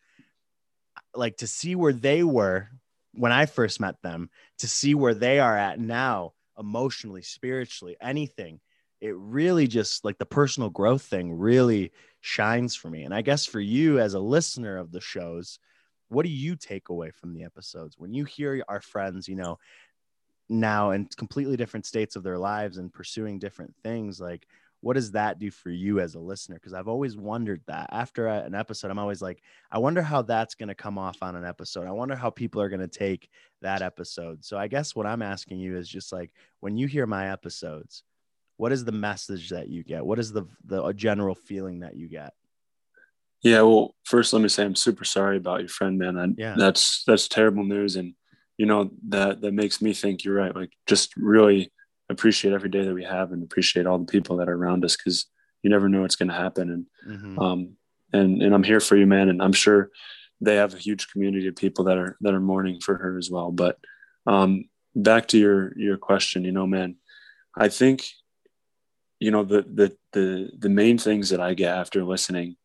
[1.14, 2.70] like to see where they were
[3.14, 4.30] when I first met them,
[4.60, 8.60] to see where they are at now, emotionally, spiritually, anything.
[9.00, 13.04] It really just like the personal growth thing really shines for me.
[13.04, 15.60] And I guess for you as a listener of the shows,
[16.10, 19.60] what do you take away from the episodes when you hear our friends, you know,
[20.50, 24.20] now in completely different states of their lives and pursuing different things?
[24.20, 24.48] Like,
[24.82, 26.56] what does that do for you as a listener?
[26.56, 30.56] Because I've always wondered that after an episode, I'm always like, I wonder how that's
[30.56, 31.88] going to come off on an episode.
[31.88, 33.30] I wonder how people are going to take
[33.62, 34.46] that episode.
[34.46, 38.04] So I guess what I'm asking you is just like, when you hear my episodes,
[38.58, 40.06] what is the message that you get?
[40.06, 42.34] What is the the general feeling that you get?
[43.44, 46.18] Yeah, well, first let me say I'm super sorry about your friend, man.
[46.18, 46.56] I, yeah.
[46.58, 48.14] That's that's terrible news, and
[48.58, 50.56] you know that that makes me think you're right.
[50.56, 51.72] Like, just really
[52.10, 54.98] appreciate every day that we have, and appreciate all the people that are around us,
[54.98, 55.28] because
[55.62, 56.70] you never know what's going to happen.
[56.72, 57.40] And mm-hmm.
[57.40, 57.78] um,
[58.12, 59.30] and and I'm here for you, man.
[59.30, 59.92] And I'm sure
[60.42, 63.30] they have a huge community of people that are that are mourning for her as
[63.30, 63.52] well.
[63.52, 63.78] But
[64.26, 64.66] um,
[64.96, 66.96] back to your your question, you know, man,
[67.56, 68.08] I think
[69.20, 72.56] you know the the the the main things that I get after listening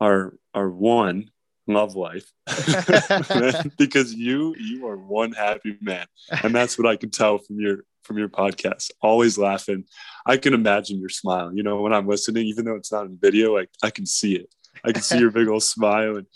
[0.00, 1.30] are are one
[1.66, 2.30] love life.
[3.78, 6.06] Because you you are one happy man.
[6.42, 8.90] And that's what i can tell from your from your podcast.
[9.00, 9.84] Always laughing.
[10.26, 11.54] I can imagine your smile.
[11.54, 14.34] You know when i'm listening even though it's not in video like i can see
[14.34, 14.52] it.
[14.84, 16.26] I can see your big old smile and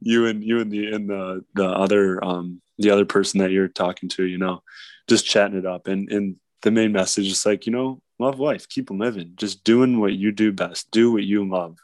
[0.00, 3.68] you and you and the and the the other um the other person that you're
[3.68, 4.62] talking to you know
[5.08, 5.88] just chatting it up.
[5.88, 10.00] And and the main message is like you know love life keep living just doing
[10.00, 11.78] what you do best do what you love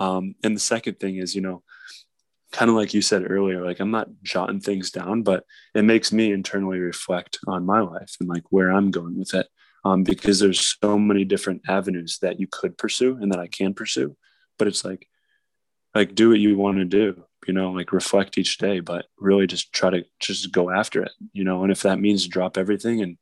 [0.00, 1.62] um and the second thing is you know
[2.52, 6.12] kind of like you said earlier, like I'm not jotting things down, but it makes
[6.12, 9.48] me internally reflect on my life and like where I'm going with it.
[9.84, 13.74] Um, because there's so many different avenues that you could pursue and that I can
[13.74, 14.16] pursue.
[14.58, 15.06] But it's like,
[15.94, 19.46] like do what you want to do, you know, like reflect each day, but really
[19.46, 21.62] just try to just go after it, you know.
[21.62, 23.18] And if that means drop everything and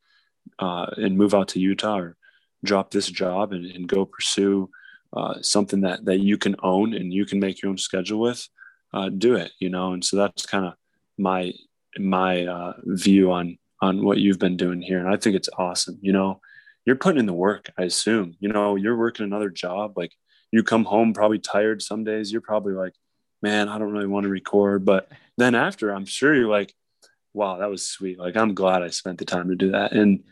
[0.59, 2.17] uh, and move out to Utah or
[2.64, 4.71] drop this job and, and go pursue
[5.12, 8.47] uh, something that that you can own and you can make your own schedule with,
[8.92, 9.92] uh, do it, you know.
[9.92, 10.75] And so that's kind of
[11.19, 11.53] my
[11.99, 15.99] my uh, view on on what you've been doing here, and I think it's awesome.
[16.01, 16.40] You know,
[16.85, 17.71] you're putting in the work.
[17.79, 19.97] I assume, you know, you're working another job.
[19.97, 20.12] Like
[20.53, 22.33] you come home probably tired some days.
[22.33, 22.95] You're probably like,
[23.42, 24.85] man, I don't really want to record.
[24.85, 26.73] But then after, I'm sure you're like,
[27.35, 28.19] wow, that was sweet.
[28.19, 29.92] Like I'm glad I spent the time to do that.
[29.92, 30.25] And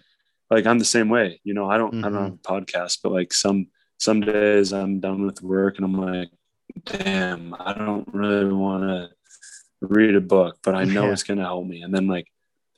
[0.51, 1.41] like I'm the same way.
[1.45, 2.05] You know, I don't mm-hmm.
[2.05, 5.85] I don't have a podcast, but like some some days I'm done with work and
[5.85, 6.31] I'm like,
[6.85, 9.11] damn, I don't really want to
[9.81, 11.13] read a book, but I know yeah.
[11.13, 11.83] it's going to help me.
[11.83, 12.27] And then like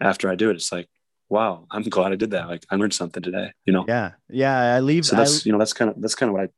[0.00, 0.88] after I do it, it's like,
[1.28, 2.48] wow, I'm glad I did that.
[2.48, 3.84] Like I learned something today, you know?
[3.88, 4.12] Yeah.
[4.28, 4.56] Yeah.
[4.74, 5.06] I leave.
[5.06, 6.48] So that's, I, you know, that's kind of, that's kind of what I,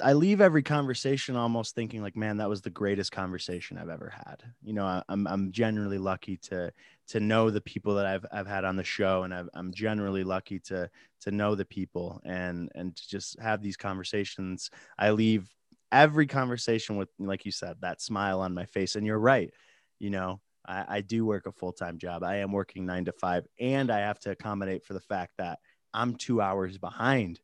[0.00, 4.10] I leave every conversation almost thinking like, man, that was the greatest conversation I've ever
[4.10, 4.42] had.
[4.62, 6.72] You know, I, I'm I'm generally lucky to
[7.08, 10.24] to know the people that I've I've had on the show, and i am generally
[10.24, 14.70] lucky to to know the people and and to just have these conversations.
[14.98, 15.54] I leave
[15.92, 18.96] every conversation with, like you said, that smile on my face.
[18.96, 19.52] And you're right.
[19.98, 22.22] You know, I, I do work a full time job.
[22.22, 25.58] I am working nine to five, and I have to accommodate for the fact that
[25.94, 27.40] I'm two hours behind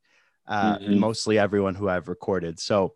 [0.47, 0.99] uh, mm-hmm.
[0.99, 2.59] mostly everyone who I've recorded.
[2.61, 2.95] So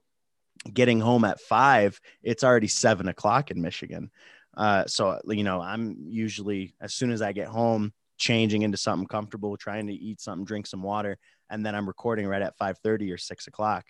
[0.73, 4.11] getting home at five, it's already seven o'clock in Michigan.
[4.57, 9.07] Uh, so, you know, I'm usually, as soon as I get home, changing into something
[9.07, 11.19] comfortable, trying to eat something, drink some water,
[11.51, 13.85] and then I'm recording right at 5:30 or 6 o'clock.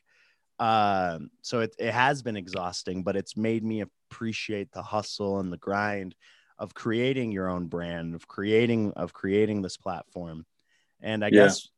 [0.58, 5.52] Um, so it, it has been exhausting, but it's made me appreciate the hustle and
[5.52, 6.14] the grind
[6.58, 10.46] of creating your own brand, of creating of creating this platform.
[11.00, 11.44] And I yeah.
[11.44, 11.68] guess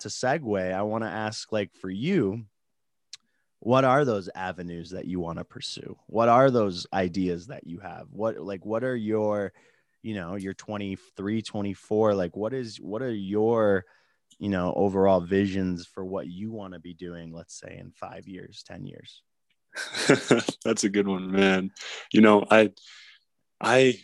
[0.00, 2.44] to segue, I want to ask, like, for you,
[3.60, 5.96] what are those avenues that you want to pursue?
[6.06, 8.06] What are those ideas that you have?
[8.12, 9.52] What like what are your,
[10.00, 13.84] you know, you're 23, 24, like what is what are your
[14.38, 18.26] you know overall visions for what you want to be doing let's say in five
[18.28, 19.22] years ten years
[20.64, 21.70] that's a good one man
[22.12, 22.70] you know i
[23.60, 23.98] i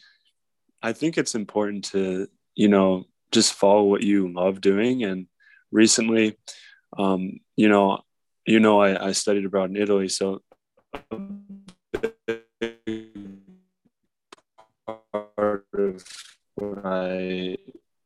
[0.82, 5.26] i think it's important to you know just follow what you love doing and
[5.74, 6.36] recently
[6.96, 8.00] um you know
[8.46, 10.40] you know i, I studied abroad in italy so
[15.12, 16.04] part of
[16.54, 17.58] what i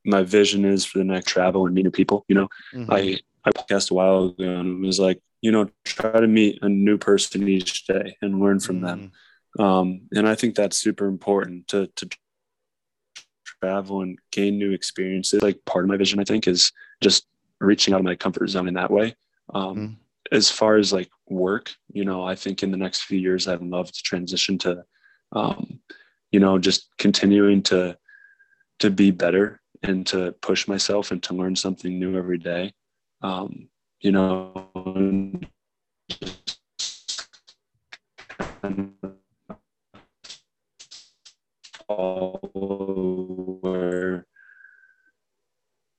[0.08, 2.24] my vision is for the next travel and meet new people.
[2.28, 2.90] You know, mm-hmm.
[2.90, 6.58] I I podcast a while ago and it was like, you know, try to meet
[6.62, 8.86] a new person each day and learn from mm-hmm.
[8.86, 9.12] them.
[9.58, 12.08] Um, and I think that's super important to to
[13.44, 15.42] travel and gain new experiences.
[15.42, 17.26] Like part of my vision, I think, is just
[17.60, 19.14] reaching out of my comfort zone in that way.
[19.54, 19.92] Um, mm-hmm.
[20.30, 23.62] As far as like work, you know, I think in the next few years, I'd
[23.62, 24.84] love to transition to,
[25.32, 25.80] um,
[26.30, 27.96] you know, just continuing to
[28.80, 32.72] to be better and to push myself and to learn something new every day.
[33.22, 33.68] Um,
[34.00, 34.68] you know,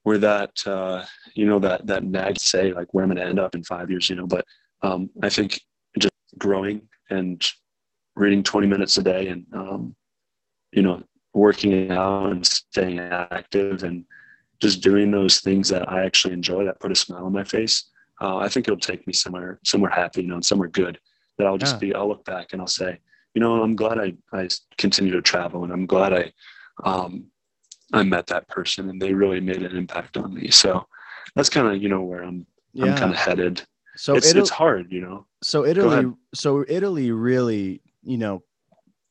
[0.10, 3.38] where that uh, you know that that nag say like where I'm going to end
[3.38, 4.26] up in five years, you know.
[4.26, 4.43] But
[4.82, 5.62] um, I think
[6.00, 7.48] just growing and
[8.15, 9.95] reading 20 minutes a day and um,
[10.72, 11.04] you know
[11.36, 14.04] working out and staying active and
[14.60, 17.91] just doing those things that I actually enjoy that put a smile on my face.
[18.19, 21.00] Uh, I think it'll take me somewhere, somewhere happy, you know, and somewhere good
[21.38, 21.80] that I'll just yeah.
[21.80, 22.98] be, I'll look back and I'll say,
[23.36, 26.34] you know, I'm glad I, I continue to travel and I'm glad I,
[26.84, 27.28] um,
[27.93, 30.49] I met that person and they really made an impact on me.
[30.52, 30.86] So
[31.36, 32.86] that's kind of, you know, where I'm, yeah.
[32.86, 33.63] I'm kind of headed.
[33.95, 35.25] So it's, Italy, it's hard, you know?
[35.43, 38.43] So Italy, so Italy really, you know,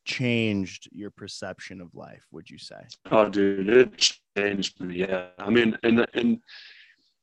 [0.05, 5.51] changed your perception of life would you say oh dude it changed me yeah i
[5.51, 6.41] mean and and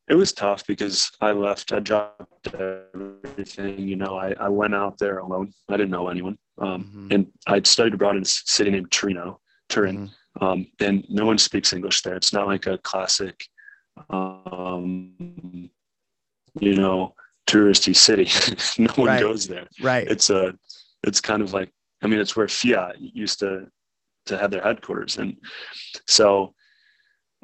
[0.08, 1.72] it was tough because I left.
[1.72, 3.80] I dropped everything.
[3.80, 5.52] You know, I, I went out there alone.
[5.68, 6.38] I didn't know anyone.
[6.58, 7.08] Um, mm-hmm.
[7.10, 9.96] And I'd studied abroad in a city named Torino, Turin.
[9.96, 10.06] Mm-hmm.
[10.40, 12.16] Um, and no one speaks English there.
[12.16, 13.46] It's not like a classic,
[14.10, 15.70] um,
[16.60, 17.14] you know,
[17.46, 18.28] touristy city.
[18.82, 19.20] no one right.
[19.20, 19.66] goes there.
[19.80, 20.06] Right.
[20.08, 20.54] It's a,
[21.04, 21.70] it's kind of like,
[22.02, 23.66] I mean, it's where Fiat used to,
[24.26, 25.18] to have their headquarters.
[25.18, 25.36] And
[26.06, 26.54] so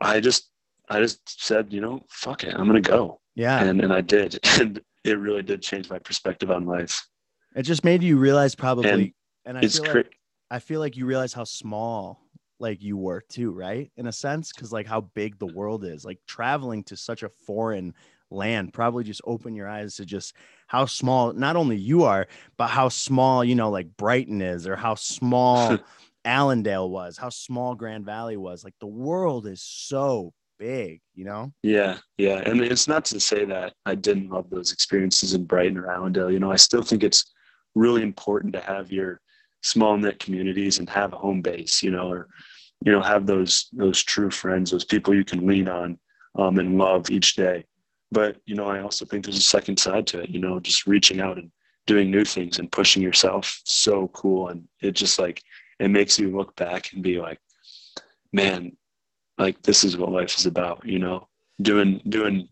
[0.01, 0.51] I just
[0.89, 3.21] I just said, you know, fuck it, I'm gonna go.
[3.35, 3.63] Yeah.
[3.63, 7.07] And and I did, and it really did change my perspective on life.
[7.55, 9.13] It just made you realize probably, and,
[9.45, 10.17] and I it's feel like,
[10.51, 12.22] I feel like you realize how small
[12.63, 13.91] like you were too, right?
[13.97, 16.05] In a sense, because like how big the world is.
[16.05, 17.93] Like traveling to such a foreign
[18.31, 20.35] land probably just open your eyes to just
[20.67, 24.77] how small not only you are, but how small you know like Brighton is, or
[24.77, 25.79] how small
[26.25, 28.65] Allendale was, how small Grand Valley was.
[28.65, 31.53] Like the world is so big, you know?
[31.63, 32.41] Yeah, yeah.
[32.47, 36.31] And it's not to say that I didn't love those experiences in Brighton or Allendale.
[36.31, 37.33] You know, I still think it's
[37.75, 39.21] really important to have your
[39.63, 42.29] small knit communities and have a home base, you know, or
[42.85, 45.99] you know, have those those true friends, those people you can lean on
[46.37, 47.65] um, and love each day.
[48.11, 50.31] But you know, I also think there's a second side to it.
[50.31, 51.51] You know, just reaching out and
[51.87, 53.61] doing new things and pushing yourself.
[53.65, 55.43] So cool, and it just like
[55.79, 57.41] it makes you look back and be like,
[58.33, 58.73] man,
[59.39, 61.29] like this is what life is about you know
[61.61, 62.49] doing doing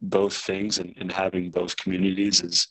[0.00, 2.68] both things and, and having both communities is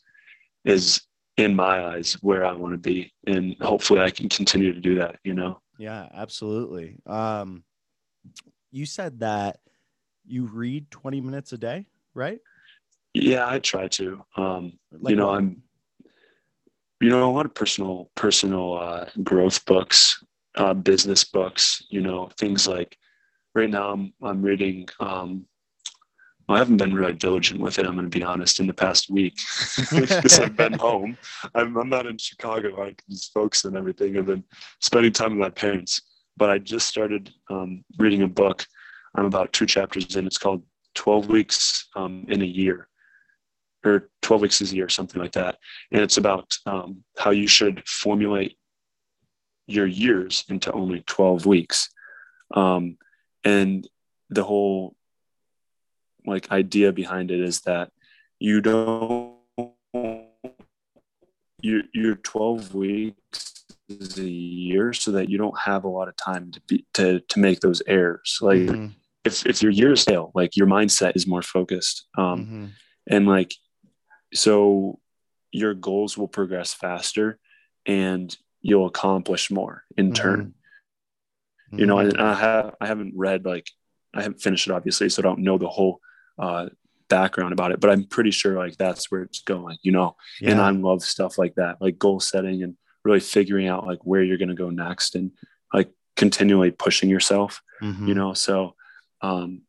[0.64, 1.00] is
[1.38, 4.94] in my eyes where i want to be and hopefully i can continue to do
[4.96, 6.98] that you know yeah absolutely.
[7.06, 7.64] Um
[8.70, 9.58] you said that
[10.24, 12.40] you read 20 minutes a day right?
[13.14, 14.24] Yeah i try to.
[14.36, 15.38] Um like you know what?
[15.38, 15.62] i'm
[17.00, 20.22] you know a lot of personal personal uh, growth books
[20.54, 22.96] uh, business books you know things like
[23.54, 25.46] right now I'm, I'm reading um,
[26.48, 27.86] I haven't been really diligent with it.
[27.86, 28.60] I'm going to be honest.
[28.60, 29.34] In the past week,
[29.90, 31.16] because I've been home,
[31.54, 34.16] I'm, I'm not in Chicago like these folks and everything.
[34.16, 34.44] I've been
[34.80, 36.02] spending time with my parents.
[36.36, 38.64] But I just started um, reading a book.
[39.14, 40.26] I'm about two chapters in.
[40.26, 40.62] It's called
[40.94, 42.88] 12 Weeks um, in a Year,
[43.84, 45.58] or 12 Weeks is a Year, something like that.
[45.90, 48.56] And it's about um, how you should formulate
[49.66, 51.90] your years into only 12 weeks.
[52.54, 52.96] Um,
[53.44, 53.86] and
[54.30, 54.96] the whole
[56.26, 57.90] like idea behind it is that
[58.38, 59.36] you don't
[61.60, 63.64] you you're 12 weeks
[64.16, 67.38] a year so that you don't have a lot of time to be to to
[67.38, 68.86] make those errors like mm-hmm.
[69.24, 72.66] if if your year is stale like your mindset is more focused um mm-hmm.
[73.08, 73.54] and like
[74.32, 74.98] so
[75.50, 77.38] your goals will progress faster
[77.84, 80.14] and you'll accomplish more in mm-hmm.
[80.14, 80.54] turn
[81.72, 83.70] you know, and I have I haven't read like
[84.14, 86.00] I haven't finished it obviously, so I don't know the whole
[86.42, 86.68] uh,
[87.08, 90.16] background about it, but I'm pretty sure like that's where it's going, you know.
[90.40, 90.50] Yeah.
[90.50, 94.22] And I love stuff like that, like goal setting and really figuring out like where
[94.22, 95.30] you're going to go next and
[95.72, 98.08] like continually pushing yourself, mm-hmm.
[98.08, 98.34] you know.
[98.34, 98.74] So
[99.20, 99.62] um,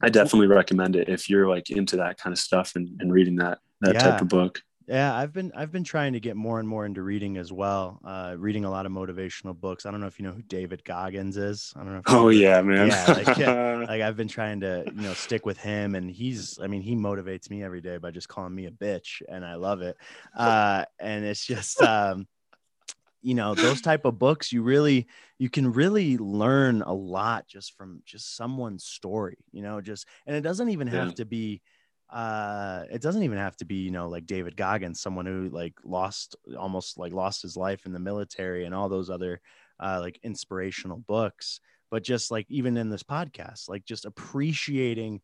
[0.00, 3.36] I definitely recommend it if you're like into that kind of stuff and, and reading
[3.36, 4.00] that that yeah.
[4.00, 4.62] type of book.
[4.86, 8.00] Yeah, I've been I've been trying to get more and more into reading as well.
[8.04, 9.86] Uh, reading a lot of motivational books.
[9.86, 11.72] I don't know if you know who David Goggins is.
[11.74, 12.02] I don't know.
[12.06, 12.88] oh yeah, man.
[12.88, 16.58] Yeah, like, yeah, like I've been trying to you know stick with him, and he's
[16.62, 19.54] I mean he motivates me every day by just calling me a bitch, and I
[19.54, 19.96] love it.
[20.36, 22.26] Uh, and it's just um,
[23.22, 25.06] you know those type of books you really
[25.38, 29.38] you can really learn a lot just from just someone's story.
[29.50, 31.14] You know, just and it doesn't even have yeah.
[31.14, 31.62] to be
[32.14, 35.74] uh it doesn't even have to be you know like david goggins someone who like
[35.84, 39.40] lost almost like lost his life in the military and all those other
[39.80, 41.60] uh like inspirational books.
[41.90, 45.20] But just like even in this podcast like just appreciating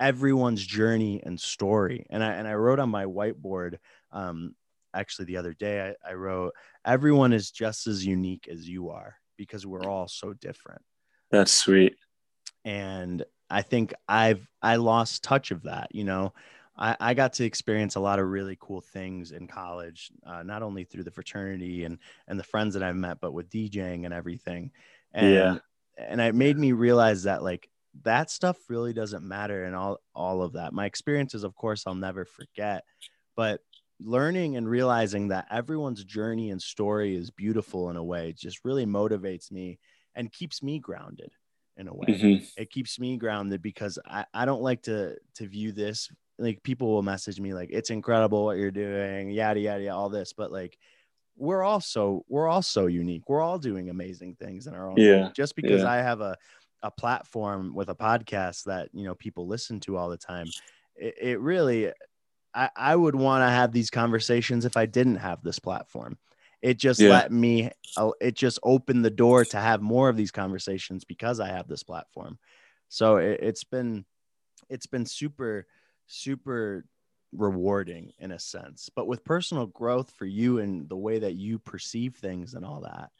[0.00, 2.06] everyone's journey and story.
[2.08, 3.76] And i and i wrote on my whiteboard
[4.10, 4.54] um
[4.94, 6.54] actually the other day I, I wrote
[6.86, 10.82] everyone is just as unique as you are because we're all so different.
[11.30, 11.96] That's sweet.
[12.64, 15.94] And I think I've I lost touch of that.
[15.94, 16.32] You know,
[16.76, 20.64] I, I got to experience a lot of really cool things in college, uh, not
[20.64, 24.12] only through the fraternity and and the friends that I've met, but with DJing and
[24.12, 24.72] everything.
[25.12, 25.58] And, yeah,
[25.96, 27.68] and it made me realize that like
[28.02, 30.72] that stuff really doesn't matter and all all of that.
[30.72, 32.82] My experiences, of course, I'll never forget,
[33.36, 33.60] but
[34.00, 38.84] learning and realizing that everyone's journey and story is beautiful in a way just really
[38.84, 39.78] motivates me
[40.16, 41.30] and keeps me grounded
[41.76, 42.06] in a way.
[42.08, 42.44] Mm-hmm.
[42.56, 46.88] It keeps me grounded because I, I don't like to to view this like people
[46.88, 50.50] will message me like it's incredible what you're doing, yada yada, yada all this, but
[50.50, 50.78] like
[51.36, 53.28] we're all so we're all so unique.
[53.28, 55.26] We're all doing amazing things in our own yeah.
[55.26, 55.32] Way.
[55.34, 55.90] Just because yeah.
[55.90, 56.36] I have a
[56.84, 60.46] a platform with a podcast that you know people listen to all the time
[60.96, 61.90] it, it really
[62.54, 66.18] I, I would want to have these conversations if i didn't have this platform
[66.64, 67.08] it just Yeah.
[67.08, 71.40] let me uh, it just opened the door to have more of these conversations because
[71.40, 72.40] i have this platform.
[72.90, 74.06] So it, it's been
[74.70, 75.66] it's been super
[76.06, 76.86] super
[77.32, 78.90] rewarding in a sense.
[78.94, 82.82] But with personal growth for you and the way that you perceive things and all
[82.82, 83.10] that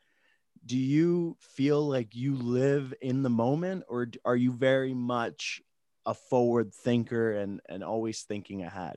[0.67, 5.61] do you feel like you live in the moment or are you very much
[6.07, 8.97] a forward thinker and and always thinking ahead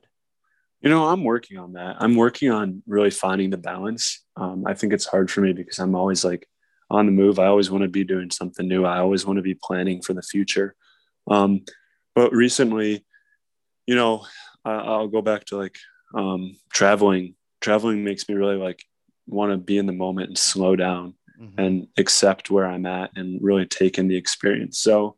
[0.80, 1.96] You know, I'm working on that.
[1.98, 4.24] I'm working on really finding the balance.
[4.36, 6.46] Um, I think it's hard for me because I'm always like
[6.90, 7.38] on the move.
[7.38, 8.84] I always want to be doing something new.
[8.84, 10.76] I always want to be planning for the future.
[11.28, 11.64] Um,
[12.14, 13.04] but recently,
[13.86, 14.24] you know,
[14.64, 15.76] I, I'll go back to like
[16.14, 17.34] um, traveling.
[17.60, 18.82] Traveling makes me really like
[19.26, 21.54] want to be in the moment and slow down Mhm.
[21.56, 24.80] and accept where I'm at and really take in the experience.
[24.80, 25.14] So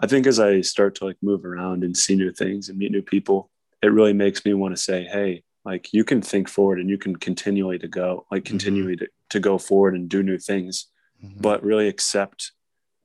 [0.00, 2.90] I think as I start to like move around and see new things and meet
[2.90, 3.51] new people,
[3.82, 6.98] it really makes me want to say, hey, like you can think forward and you
[6.98, 10.86] can continually to go, like continually to, to go forward and do new things,
[11.22, 11.40] Mhm.
[11.42, 12.52] but really accept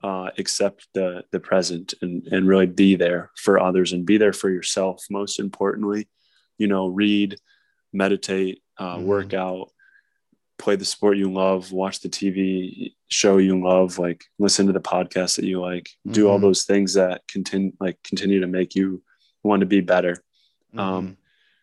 [0.04, 4.32] uh, accept the the present and and really be there for others and be there
[4.34, 5.04] for yourself.
[5.10, 6.08] Most importantly,
[6.60, 7.36] you know, read,
[7.94, 9.04] meditate, uh, Mhm.
[9.06, 9.72] work out,
[10.60, 14.80] play the sport you love, watch the TV show you love, like listen to the
[14.80, 16.42] podcast that you like, do all Mhm.
[16.42, 19.02] those things that continue like continue to make you
[19.44, 20.24] want to be better.
[20.78, 20.84] Mhm.
[20.84, 21.18] Um,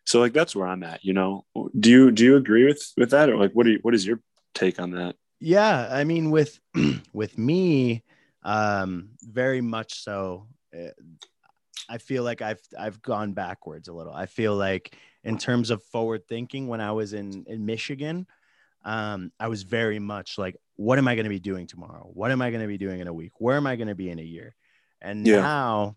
[0.05, 1.05] so like that's where I'm at.
[1.05, 1.45] You know,
[1.79, 4.07] do you do you agree with with that, or like what do you, what is
[4.07, 4.21] your
[4.55, 5.17] take on that?
[5.41, 6.61] yeah i mean with
[7.13, 8.03] with me
[8.45, 10.91] um very much so uh,
[11.89, 15.83] i feel like i've i've gone backwards a little i feel like in terms of
[15.83, 18.27] forward thinking when i was in in michigan
[18.85, 22.31] um i was very much like what am i going to be doing tomorrow what
[22.31, 24.09] am i going to be doing in a week where am i going to be
[24.11, 24.55] in a year
[25.03, 25.41] and Yeah.
[25.41, 25.97] now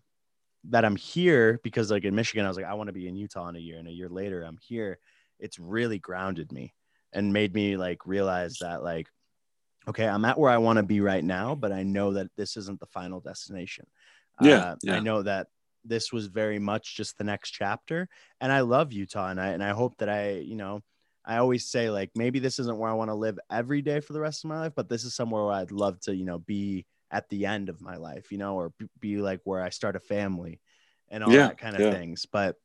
[0.64, 3.16] that i'm here because like in michigan i was like i want to be in
[3.16, 4.98] utah in a year and a year later i'm here
[5.38, 6.74] it's really grounded me
[7.12, 9.08] and made me like realize that like
[9.88, 12.56] okay, I'm at where I want to be right now, but I know that this
[12.56, 13.86] isn't the final destination.
[14.40, 14.96] Yeah, Uh, yeah.
[14.96, 15.48] I know that
[15.84, 18.08] this was very much just the next chapter,
[18.40, 20.82] and I love Utah, and I and I hope that I, you know,
[21.24, 24.12] I always say like maybe this isn't where I want to live every day for
[24.12, 26.38] the rest of my life, but this is somewhere where I'd love to, you know,
[26.38, 29.96] be at the end of my life, you know, or be like where I start
[29.96, 30.60] a family
[31.08, 31.90] and all Yeah, that kind of yeah.
[31.90, 32.26] things.
[32.26, 32.56] But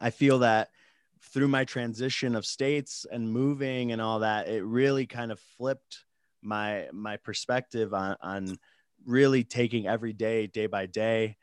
[0.00, 0.70] I feel that
[1.20, 6.04] through my transition of states and moving and all that, it really kind of flipped
[6.42, 8.58] my my perspective on on
[9.04, 11.36] really taking every day day by day.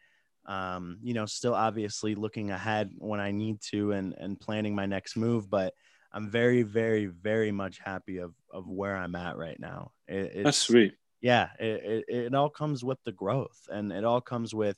[0.45, 4.85] Um, you know, still obviously looking ahead when I need to and and planning my
[4.85, 5.73] next move, but
[6.11, 9.93] I'm very, very, very much happy of of where I'm at right now.
[10.07, 10.95] It, it's, That's sweet.
[11.23, 14.77] Yeah it, it, it all comes with the growth and it all comes with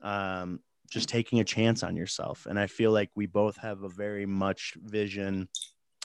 [0.00, 0.60] um,
[0.90, 4.24] just taking a chance on yourself and i feel like we both have a very
[4.24, 5.48] much vision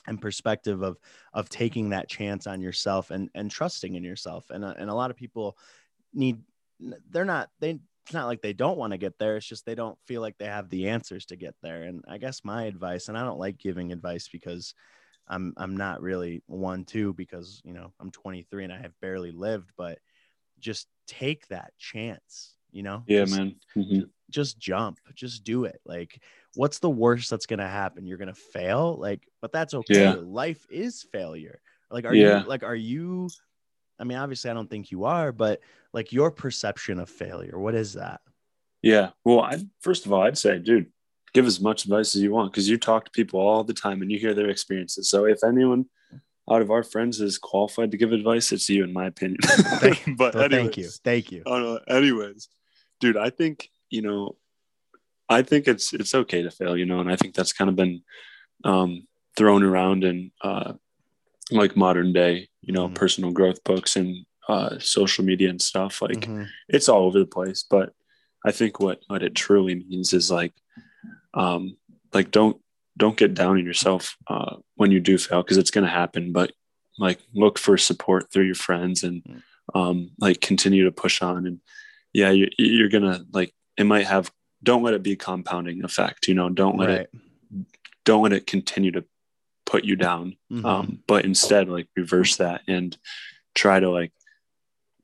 [0.08, 0.98] and perspective of
[1.32, 5.10] of taking that chance on yourself and and trusting in yourself and and a lot
[5.10, 5.56] of people
[6.12, 6.38] need
[7.10, 9.76] they're not they it's not like they don't want to get there it's just they
[9.76, 13.06] don't feel like they have the answers to get there and i guess my advice
[13.06, 14.74] and i don't like giving advice because
[15.28, 19.30] i'm i'm not really one too because you know i'm 23 and i have barely
[19.32, 19.98] lived but
[20.58, 23.56] just take that chance you know Yeah, Just- man.
[23.76, 24.10] Mhm.
[24.30, 26.22] just jump just do it like
[26.54, 30.00] what's the worst that's going to happen you're going to fail like but that's okay
[30.00, 30.14] Yeah.
[30.22, 31.60] life is failure
[31.90, 32.40] like are Yeah.
[32.42, 33.28] you like are you
[33.98, 35.60] i mean obviously i don't think you are but
[35.92, 38.20] like your perception of failure what is that
[38.80, 39.10] Yeah.
[39.24, 40.90] Well, I first of all, I'd say, dude,
[41.34, 44.02] give as much advice as you want because you talk to people all the time
[44.02, 45.08] and you hear their experiences.
[45.08, 45.86] So if anyone
[46.50, 49.38] out of our friends is qualified to give advice, it's you, in my opinion.
[49.42, 52.48] Thank- but well, thank you thank you Oh, no, anyways,
[53.00, 54.36] dude, I think you know,
[55.28, 57.76] I think it's it's okay to fail, you know, and I think that's kind of
[57.76, 58.02] been
[58.64, 59.06] um,
[59.36, 60.74] thrown around in uh,
[61.50, 62.94] like modern day, you know, Mhm.
[62.94, 66.02] personal growth books and uh, social media and stuff.
[66.02, 66.48] Like Mhm.
[66.68, 67.94] it's all over the place, but
[68.44, 70.52] I think what what it truly means is like,
[71.34, 71.76] um,
[72.12, 72.60] like don't
[72.96, 76.30] don't get down on yourself uh, when you do fail because it's going to happen,
[76.32, 76.52] but
[76.98, 79.42] like look for support through your friends and Mm.
[79.74, 81.60] um, like continue to push on and
[82.12, 84.30] yeah you, you're gonna like it might have
[84.62, 87.10] don't let it be a compounding effect you know don't let right it
[88.04, 89.04] don't let it continue to
[89.64, 90.64] put you down Mhm.
[90.64, 92.98] um, but instead like reverse that and
[93.54, 94.12] try to like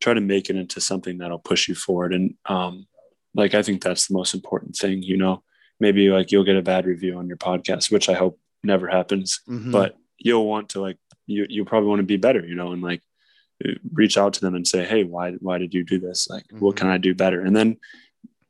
[0.01, 2.87] try to make it into something that'll push you forward and um,
[3.35, 5.43] like i think that's the most important thing you know
[5.81, 9.41] maybe like you'll get a bad review on your podcast which i hope never happens
[9.49, 9.73] Mhm.
[9.73, 12.83] but you'll want to like you you probably want to be better you know and
[12.83, 13.03] like
[13.93, 16.29] reach out to them and say, Hey, why, why did you do this?
[16.29, 16.61] Like, mm-hmm.
[16.61, 17.41] what can I do better?
[17.41, 17.79] And then,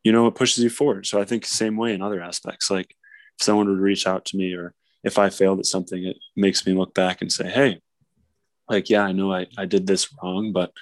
[0.05, 1.07] you know, it pushes you forward.
[1.07, 2.95] So I think same way in other aspects, like
[3.39, 4.75] if someone would reach out to me or
[5.05, 7.81] if I failed at something, it makes me look back and say, Hey,
[8.69, 10.73] like, yeah, I know I, I did this wrong, but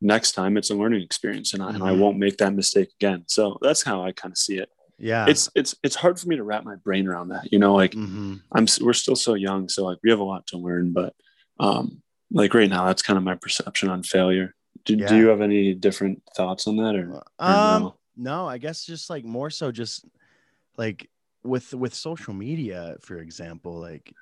[0.00, 1.74] next time it's a learning experience and I, mm-hmm.
[1.76, 2.00] and I mm-hmm.
[2.00, 3.24] won't make that mistake again.
[3.28, 4.70] So that's how I kind of see it.
[4.98, 5.26] Yeah.
[5.28, 7.92] It's, it's, it's hard for me to wrap my brain around that, you know, like
[7.92, 8.36] mm-hmm.
[8.52, 9.68] I'm, we're still so young.
[9.68, 11.14] So like we have a lot to learn, but,
[11.60, 14.54] um, like right now, that's kind of my perception on failure.
[14.84, 15.08] Do, yeah.
[15.08, 17.96] do you have any different thoughts on that or, or um, no?
[18.16, 20.04] no, I guess just like more so just
[20.76, 21.10] like
[21.44, 24.12] with, with social media, for example, like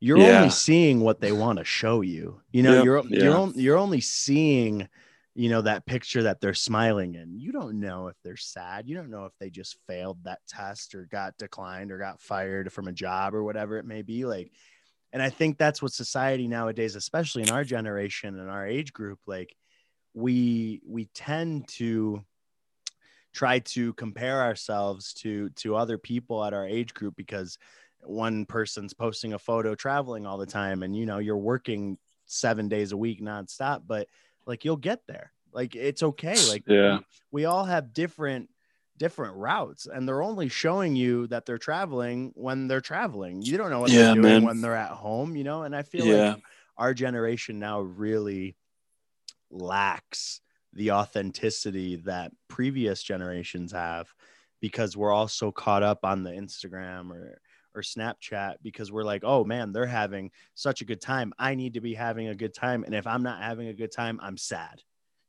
[0.00, 0.38] you're yeah.
[0.38, 2.40] only seeing what they want to show you.
[2.50, 4.88] You know, you're you're you're only seeing,
[5.34, 7.38] you know, that picture that they're smiling in.
[7.38, 8.86] You don't know if they're sad.
[8.86, 12.72] You don't know if they just failed that test or got declined or got fired
[12.72, 14.26] from a job or whatever it may be.
[14.26, 14.52] Like,
[15.12, 19.20] and I think that's what society nowadays, especially in our generation and our age group,
[19.26, 19.54] like
[20.14, 22.22] we we tend to
[23.32, 27.58] try to compare ourselves to to other people at our age group because
[28.02, 32.68] one person's posting a photo traveling all the time and you know you're working seven
[32.68, 34.06] days a week nonstop but
[34.46, 35.32] like you'll get there.
[35.52, 36.36] Like it's okay.
[36.48, 36.98] Like yeah.
[37.30, 38.48] we, we all have different
[38.98, 43.42] different routes and they're only showing you that they're traveling when they're traveling.
[43.42, 44.44] You don't know what yeah, they're doing man.
[44.44, 45.62] when they're at home you know?
[45.62, 46.34] And i feel yeah.
[46.34, 46.42] like
[46.76, 48.56] our generation now really
[49.50, 50.40] lacks
[50.72, 54.08] the authenticity that previous generations have
[54.60, 57.38] because we're all so caught up on the instagram or
[57.74, 61.32] or Snapchat because we're like, oh man, they're having such a good time.
[61.38, 62.84] I need to be having a good time.
[62.84, 64.82] And if I'm not having a good time, I'm sad.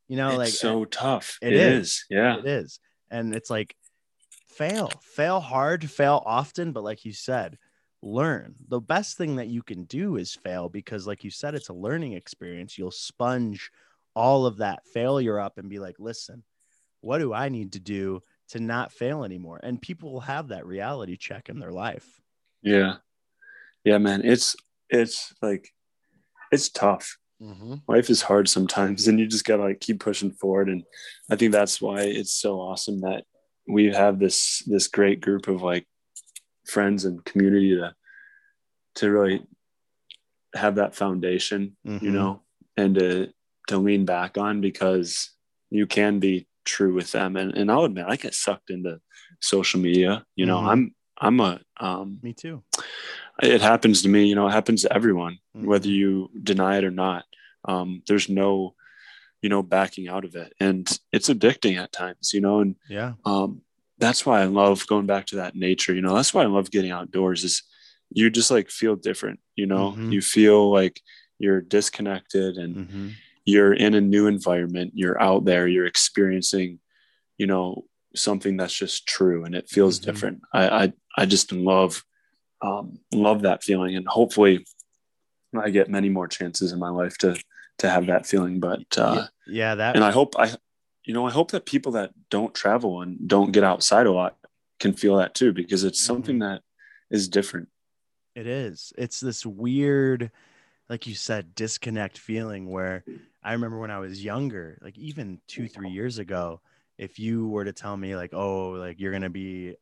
[0.08, 1.38] You know, it's like so tough.
[1.40, 1.88] it, it is.
[1.88, 2.04] is.
[2.10, 2.38] Yeah.
[2.38, 2.80] It is.
[3.10, 3.74] And it's like
[4.48, 6.72] fail, fail hard, fail often.
[6.72, 7.58] But like you said,
[8.02, 8.54] learn.
[8.68, 11.74] The best thing that you can do is fail because, like you said, it's a
[11.74, 12.76] learning experience.
[12.76, 13.70] You'll sponge
[14.14, 16.44] all of that failure up and be like, listen,
[17.00, 19.60] what do I need to do to not fail anymore?
[19.62, 22.20] And people will have that reality check in their life.
[22.64, 22.96] Yeah.
[23.84, 24.22] Yeah, man.
[24.24, 24.56] It's
[24.88, 25.68] it's like
[26.50, 27.18] it's tough.
[27.40, 27.74] Mm-hmm.
[27.86, 30.68] Life is hard sometimes and you just gotta like keep pushing forward.
[30.68, 30.82] And
[31.30, 33.24] I think that's why it's so awesome that
[33.68, 35.86] we have this this great group of like
[36.66, 37.94] friends and community to
[38.96, 39.42] to really
[40.54, 42.04] have that foundation, mm-hmm.
[42.04, 42.42] you know,
[42.76, 43.28] and to
[43.68, 45.30] to lean back on because
[45.70, 47.36] you can be true with them.
[47.36, 49.00] And and I'll admit I get sucked into
[49.40, 50.24] social media.
[50.36, 50.68] You know, mm-hmm.
[50.68, 52.62] I'm I'm a um, me too.
[53.42, 55.66] It happens to me, you know, it happens to everyone, mm-hmm.
[55.66, 57.24] whether you deny it or not.
[57.64, 58.74] Um, there's no,
[59.42, 62.60] you know, backing out of it, and it's addicting at times, you know.
[62.60, 63.62] And yeah, um,
[63.98, 65.94] that's why I love going back to that nature.
[65.94, 67.44] You know, that's why I love getting outdoors.
[67.44, 67.62] Is
[68.10, 69.40] you just like feel different.
[69.56, 70.12] You know, mm-hmm.
[70.12, 71.00] you feel like
[71.38, 73.08] you're disconnected and mm-hmm.
[73.44, 74.92] you're in a new environment.
[74.94, 75.66] You're out there.
[75.66, 76.78] You're experiencing,
[77.38, 77.84] you know,
[78.14, 80.10] something that's just true and it feels mm-hmm.
[80.10, 80.40] different.
[80.52, 82.04] I, I, I just love,
[82.62, 83.96] um, love that feeling.
[83.96, 84.66] And hopefully
[85.56, 87.40] I get many more chances in my life to,
[87.78, 88.60] to have that feeling.
[88.60, 90.50] But, uh, yeah, yeah that, and I hope I,
[91.04, 94.36] you know, I hope that people that don't travel and don't get outside a lot
[94.80, 96.14] can feel that too, because it's mm-hmm.
[96.14, 96.62] something that
[97.10, 97.68] is different.
[98.34, 98.92] It is.
[98.98, 100.30] It's this weird,
[100.88, 103.04] like you said, disconnect feeling where
[103.42, 106.60] I remember when I was younger, like even two, three years ago,
[106.98, 109.76] if you were to tell me like oh like you're going to be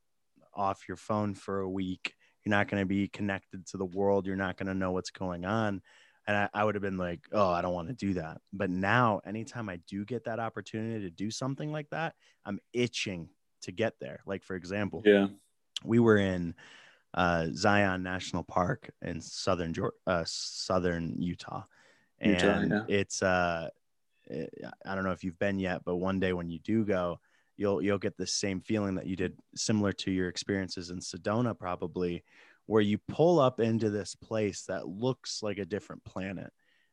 [0.55, 2.14] off your phone for a week.
[2.44, 4.26] You're not going to be connected to the world.
[4.26, 5.80] You're not going to know what's going on.
[6.26, 8.40] And I, I would have been like oh i don't want to do that.
[8.53, 12.14] But now anytime i do get that opportunity to do something like that
[12.46, 13.28] i'm itching
[13.62, 14.20] to get there.
[14.24, 15.26] Like for example yeah.
[15.84, 16.55] we were in
[17.14, 19.74] uh, zion national park in southern
[20.07, 21.64] uh, southern utah.
[22.20, 22.84] And utah, yeah.
[22.88, 23.68] it's uh
[24.30, 24.46] Eh,
[24.86, 27.20] I don't know if you've been yet, but one day when you do go,
[27.62, 31.56] you'll you'll get the same feeling that you did, similar to your experiences in Sedona,
[31.56, 32.24] probably,
[32.66, 36.52] where you pull up into this place that looks like a different planet,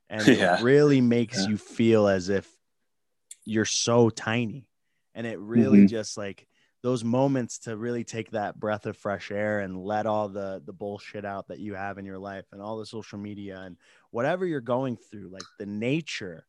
[0.09, 0.59] and yeah.
[0.59, 1.49] it really makes yeah.
[1.49, 2.47] you feel as if
[3.45, 4.69] you're so tiny,
[5.15, 5.87] and it really mm-hmm.
[5.87, 6.47] just like
[6.83, 10.71] those moments to really take that breath of fresh air and let all the the
[10.71, 13.75] bullshit out that you have in your life and all the social media and
[14.11, 16.45] whatever you're going through like the nature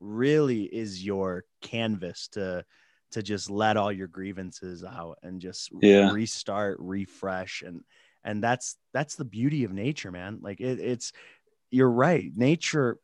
[0.00, 2.64] really is your canvas to
[3.12, 6.10] to just let all your grievances out and just yeah.
[6.10, 7.82] restart refresh and
[8.24, 11.12] and that's that's the beauty of nature man like it, it's
[11.70, 12.98] you're right nature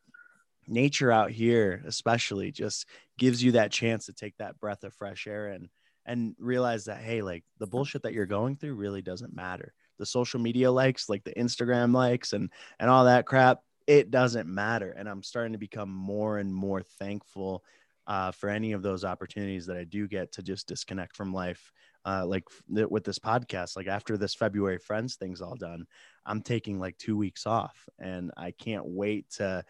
[0.67, 2.85] nature out here especially just
[3.17, 5.69] gives you that chance to take that breath of fresh air and
[6.05, 10.05] and realize that hey like the bullshit that you're going through really doesn't matter the
[10.05, 12.49] social media likes like the instagram likes and
[12.79, 14.91] and all that crap it doesn't matter.
[14.91, 17.63] And I'm starting to become more and more thankful
[18.07, 21.71] uh, for any of those opportunities that I do get to just disconnect from life.
[22.05, 25.85] Uh, like th- with this podcast, like after this February Friends thing's all done,
[26.25, 29.65] I'm taking like two weeks off and I can't wait to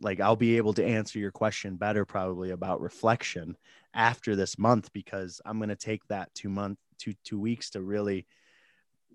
[0.00, 3.56] like I'll be able to answer your question better probably about reflection
[3.94, 7.82] after this month because I'm going to take that two month two two weeks to
[7.82, 8.26] really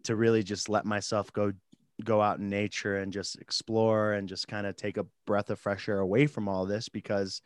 [0.04, 1.52] to really just let myself go
[2.04, 5.60] go out in nature and just explore and just kind of take a breath of
[5.60, 7.42] fresh air away from all this because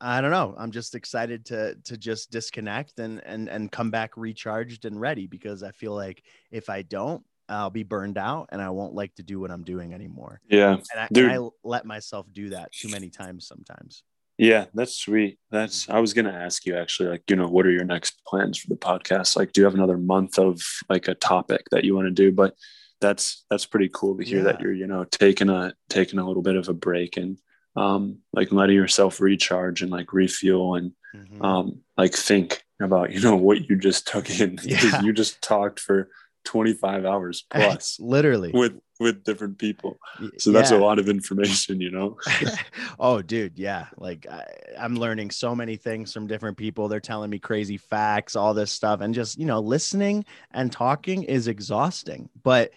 [0.00, 0.54] I don't know.
[0.58, 5.26] I'm just excited to to just disconnect and and and come back recharged and ready
[5.26, 9.14] because I feel like if I don't, I'll be burned out and I won't like
[9.16, 10.40] to do what I'm doing anymore.
[10.48, 10.74] Yeah.
[10.74, 14.02] And I, and I let myself do that too many times sometimes.
[14.36, 15.38] Yeah, that's sweet.
[15.50, 15.96] That's mm-hmm.
[15.96, 18.68] I was gonna ask you actually, like, you know, what are your next plans for
[18.68, 19.36] the podcast?
[19.36, 22.32] Like, do you have another month of like a topic that you want to do?
[22.32, 22.54] But
[23.00, 24.44] that's that's pretty cool to hear yeah.
[24.44, 27.38] that you're, you know, taking a taking a little bit of a break and
[27.76, 31.42] um like letting yourself recharge and like refuel and mm-hmm.
[31.42, 34.58] um like think about, you know, what you just took in.
[34.64, 35.02] Yeah.
[35.02, 36.08] you just talked for
[36.44, 39.98] 25 hours plus literally with with different people
[40.38, 40.76] so that's yeah.
[40.76, 42.16] a lot of information you know
[43.00, 44.44] oh dude yeah like I,
[44.78, 48.70] i'm learning so many things from different people they're telling me crazy facts all this
[48.70, 52.72] stuff and just you know listening and talking is exhausting but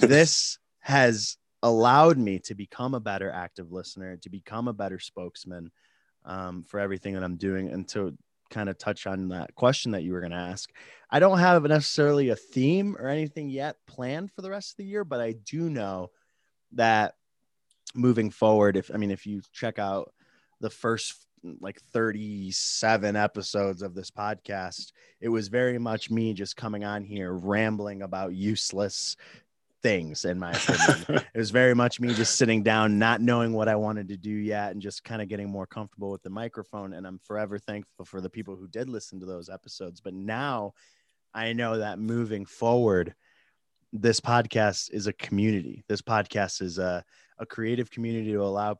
[0.00, 5.70] this has allowed me to become a better active listener to become a better spokesman
[6.24, 8.16] um, for everything that i'm doing and to
[8.50, 10.70] kind of touch on that question that you were going to ask.
[11.10, 14.84] I don't have necessarily a theme or anything yet planned for the rest of the
[14.84, 16.10] year, but I do know
[16.72, 17.14] that
[17.94, 20.12] moving forward, if I mean, if you check out
[20.60, 21.26] the first
[21.60, 27.32] like 37 episodes of this podcast, it was very much me just coming on here
[27.32, 29.16] rambling about useless
[29.82, 31.24] things in my opinion.
[31.34, 34.30] It was very much me just sitting down not knowing what i wanted to do
[34.30, 38.04] yet and just kind of getting more comfortable with the microphone and i'm forever thankful
[38.04, 40.00] for the people who did listen to those episodes.
[40.00, 40.74] But now
[41.34, 43.14] i know that moving forward
[43.92, 45.84] this podcast is a community.
[45.88, 47.04] This podcast is a,
[47.38, 48.78] a creative community to allow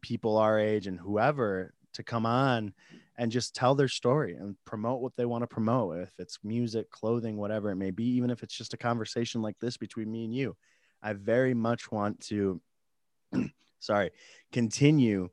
[0.00, 2.72] people our age and whoever to come on
[3.16, 6.90] and just tell their story and promote what they want to promote if it's music
[6.90, 10.24] clothing whatever it may be even if it's just a conversation like this between me
[10.24, 10.56] and you.
[11.02, 12.60] I very much want to
[13.80, 14.10] sorry
[14.52, 15.28] continue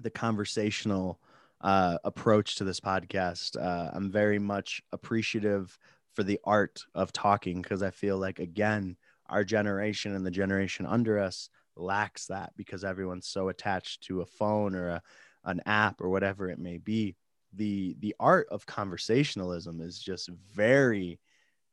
[0.00, 1.20] the conversational
[1.60, 3.60] uh, approach to this podcast.
[3.60, 5.78] Uh, i'm very much appreciative
[6.14, 8.96] for the art of talking because i feel like again
[9.28, 14.26] our generation and the generation under us lacks that because everyone's so attached to a
[14.26, 15.02] phone or a
[15.44, 17.16] an app or whatever it may be
[17.52, 21.20] the the art of conversationalism is just very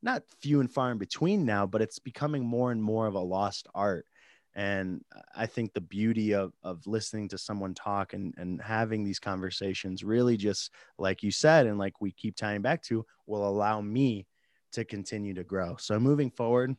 [0.04, 3.20] not few and far in between now but it's becoming more and more of a
[3.20, 4.06] lost art.
[4.54, 5.02] And
[5.36, 10.04] i think the beauty of, of listening to someone talk and, and having these conversations
[10.04, 14.28] really just like you said and like we keep tying back to will allow me
[14.74, 15.76] to continue to grow.
[15.78, 16.76] So moving forward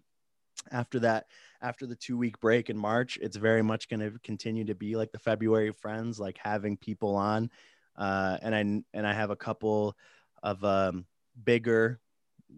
[0.70, 1.26] after that
[1.60, 4.96] after the two week break in march it's very much going to continue to be
[4.96, 7.50] like the february friends like having people on
[7.96, 9.96] uh, and i and i have a couple
[10.42, 11.04] of um,
[11.44, 12.00] bigger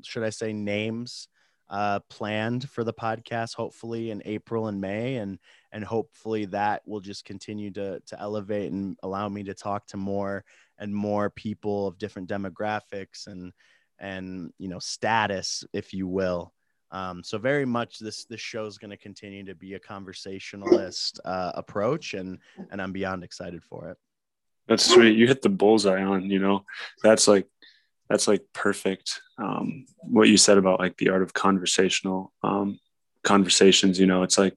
[0.02, 1.28] should i say names
[1.70, 5.38] uh, planned for the podcast hopefully in april and may and
[5.72, 9.96] and hopefully that will just continue to to elevate and allow me to talk to
[9.96, 10.44] more
[10.78, 13.52] and more people of different demographics and
[13.98, 16.52] and you know status if you will
[16.94, 21.18] um, so very much this this show is going to continue to be a conversationalist
[21.24, 22.38] uh, approach, and
[22.70, 23.98] and I'm beyond excited for it.
[24.68, 25.18] That's sweet.
[25.18, 26.30] You hit the bullseye on.
[26.30, 26.64] You know,
[27.02, 27.48] that's like
[28.08, 29.20] that's like perfect.
[29.38, 32.78] Um, what you said about like the art of conversational um,
[33.24, 33.98] conversations.
[33.98, 34.54] You know, it's like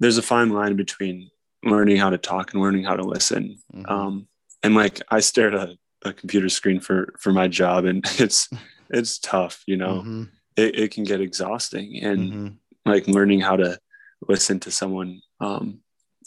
[0.00, 1.30] there's a fine line between
[1.64, 3.56] learning how to talk and learning how to listen.
[3.74, 3.90] Mm-hmm.
[3.90, 4.28] Um,
[4.62, 8.50] and like I stare at a, a, computer screen for for my job, and it's
[8.90, 9.62] it's tough.
[9.66, 10.00] You know.
[10.00, 10.24] Mm-hmm
[10.60, 12.48] it, it can get exhausting and mm-hmm.
[12.90, 13.78] like learning how to
[14.28, 15.80] listen to someone um,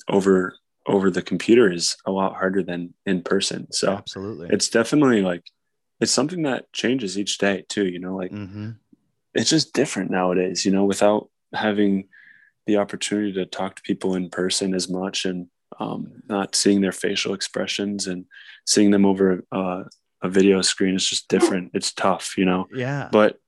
[0.10, 0.56] over
[0.86, 3.72] over the computer is a lot harder than in person.
[3.72, 4.50] So absolutely.
[4.52, 5.44] it's definitely like
[6.02, 8.72] it's something that changes each day too you know like mm-hmm.
[9.34, 12.10] it's just different nowadays you know without having
[12.66, 15.48] the opportunity to talk to people in person as much and
[15.80, 18.26] um, not seeing their facial expressions and
[18.66, 19.84] seeing them over uh,
[20.22, 21.72] a video screen it's just different.
[21.74, 22.68] It's tough you know?
[22.74, 23.10] Yeah.
[23.12, 23.40] But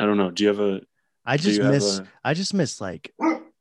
[0.00, 0.30] I don't know.
[0.30, 0.80] Do you have a?
[1.24, 1.98] I just miss.
[1.98, 2.08] A...
[2.24, 3.12] I just miss like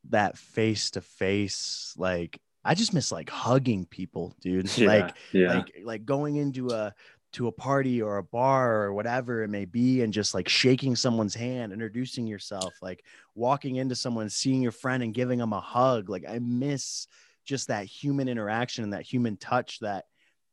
[0.09, 1.93] that face to face.
[1.97, 4.69] Like I just miss like hugging people, dude.
[4.77, 5.53] Yeah, like yeah.
[5.53, 6.93] like like going into a
[7.33, 10.95] to a party or a bar or whatever it may be and just like shaking
[10.95, 13.03] someone's hand introducing yourself like
[13.35, 17.05] walking into someone seeing your friend and giving them a hug like i miss
[17.45, 20.05] just that human interaction and that human touch that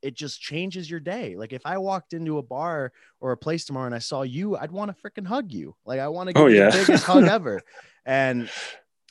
[0.02, 1.36] it just changes your day.
[1.36, 4.56] Like if i walked into a bar or a place tomorrow and i saw you
[4.56, 5.74] i'd want to freaking hug you.
[5.84, 6.70] Like i want to oh, give Oh, yeah.
[6.70, 7.60] the biggest hug ever.
[8.04, 8.50] And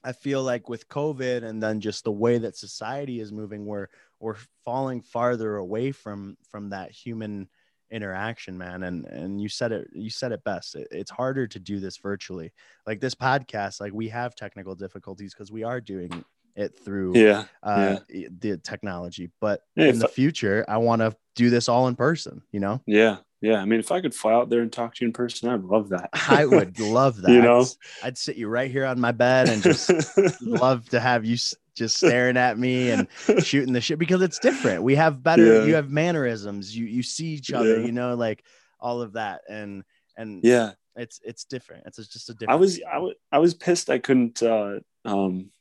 [0.03, 3.88] i feel like with covid and then just the way that society is moving we're
[4.19, 7.49] we're falling farther away from from that human
[7.91, 8.83] interaction man.
[8.83, 10.75] And and you said it you said it best.
[10.75, 12.51] It, it's harder to do this virtually.
[12.88, 16.23] Like this podcast like we have technical difficulties because we are doing
[16.56, 17.45] it through Yeah.
[17.64, 21.88] uh the technology but Yeah, in the I- future i want to do this all
[21.88, 23.18] in person you know Yeah.
[23.41, 23.62] Yeah.
[23.62, 25.62] I mean, if I could fly out there and talk to you in person, I'd
[25.62, 26.10] love that.
[26.30, 27.60] i would love that You know?
[28.01, 29.91] I'd, I'd sit you right here on my bed and just
[30.41, 31.38] love to have you
[31.76, 33.08] just staring at me and
[33.43, 34.82] shooting the shit because it's different.
[34.82, 35.66] We have better, Yeah.
[35.66, 37.86] you have mannerisms, you you see each other, Yeah.
[37.86, 38.43] you know, like
[38.80, 39.41] all of that.
[39.49, 39.84] And
[40.18, 40.72] and yeah.
[40.95, 41.84] it's it's different.
[41.86, 42.60] It's just a different.
[42.62, 42.80] was.
[42.91, 45.51] I was I was pissed I couldn't uh um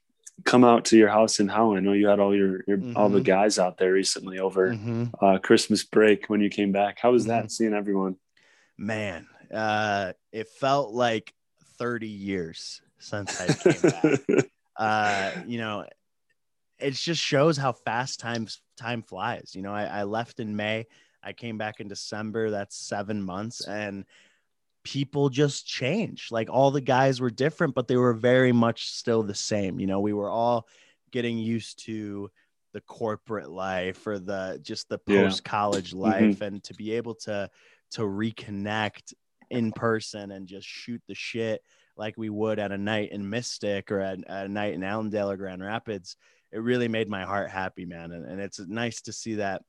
[0.42, 1.76] come out to your house in Howell.
[1.76, 3.24] I know you had all your, your all the Mhm.
[3.24, 5.10] guys out there recently over Mhm.
[5.22, 6.98] uh Christmas break when you came back.
[6.98, 8.16] How was that seeing everyone?
[8.76, 9.28] man.
[9.52, 11.32] Uh, it felt like
[11.78, 14.20] 30 years since I came back.
[14.76, 15.84] uh, you know,
[16.80, 19.52] it just shows how fast time time flies.
[19.54, 20.86] You know, I, I left in May,
[21.22, 22.50] I came back in December.
[22.50, 24.04] That's seven months, and
[24.84, 26.30] people just changed.
[26.30, 29.80] Like all the guys were different, but they were very much still the same.
[29.80, 30.68] You know, we were all
[31.10, 32.30] getting used to
[32.72, 36.00] the corporate life or the just the post college mm-hmm.
[36.00, 37.50] life, and to be able to
[37.92, 39.14] to reconnect
[39.50, 41.62] in person and just shoot the shit
[41.96, 45.30] like we would at a night in Mystic or at, at a night in Allendale
[45.30, 46.16] or Grand Rapids,
[46.52, 48.12] it really made my heart happy, man.
[48.12, 49.62] And, and it's nice to see that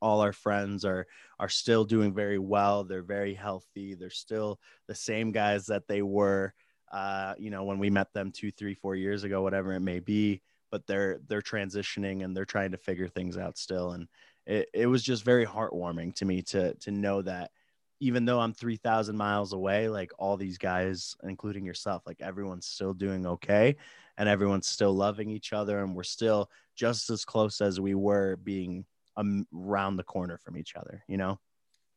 [0.00, 1.06] all our friends are
[1.38, 2.84] are still doing very well.
[2.84, 3.94] They're very healthy.
[3.94, 6.54] They're still the same guys that they were,
[6.92, 10.00] uh, you know, when we met them two, three, four years ago, whatever it may
[10.00, 10.42] be.
[10.70, 13.92] But they're they're transitioning and they're trying to figure things out still.
[13.92, 14.08] And
[14.46, 17.50] it, it was just very heartwarming to me to to know that
[18.00, 22.94] even though I'm 3,000 miles away, like all these guys, including yourself, like everyone's still
[22.94, 23.76] doing okay
[24.16, 25.78] and everyone's still loving each other.
[25.80, 28.86] And we're still just as close as we were being
[29.16, 31.38] um, around the corner from each other, you know?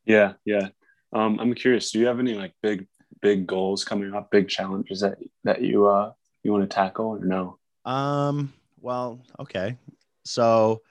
[0.05, 0.70] Yeah, yeah.
[1.14, 1.91] Um, I'm curious.
[1.91, 2.88] Do you have any like big,
[3.22, 4.32] big goals coming up?
[4.32, 6.11] Big challenges that that you uh
[6.43, 7.57] you want to tackle or no?
[7.86, 9.78] Um, well, okay.
[10.26, 10.82] So,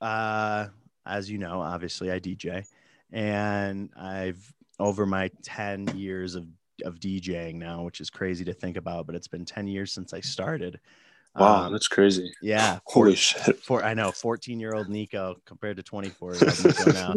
[0.00, 0.68] uh,
[1.06, 2.64] as you know, obviously I DJ
[3.12, 6.46] and I've over my 10 years of,
[6.84, 10.12] of DJing now, which is crazy to think about, but it's been 10 years since
[10.12, 10.80] I started.
[11.36, 12.32] Wow, Um, that's crazy.
[12.42, 12.78] yeah.
[12.86, 13.58] Holy shit.
[13.62, 17.14] for I know 14 year old Nico compared to 24 year old Nico now.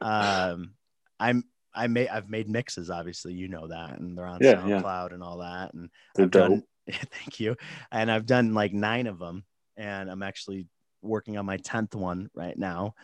[0.00, 0.72] Um,
[1.18, 4.80] I'm I made I've made mixes, obviously, you know that, and they're on Yeah, yeah.
[4.82, 5.72] SoundCloud and all that.
[5.74, 7.56] And They're I've done thank you.
[7.92, 9.44] And I've done like nine of them,
[9.76, 10.66] and I'm actually
[11.02, 12.94] working on my 10th one right now,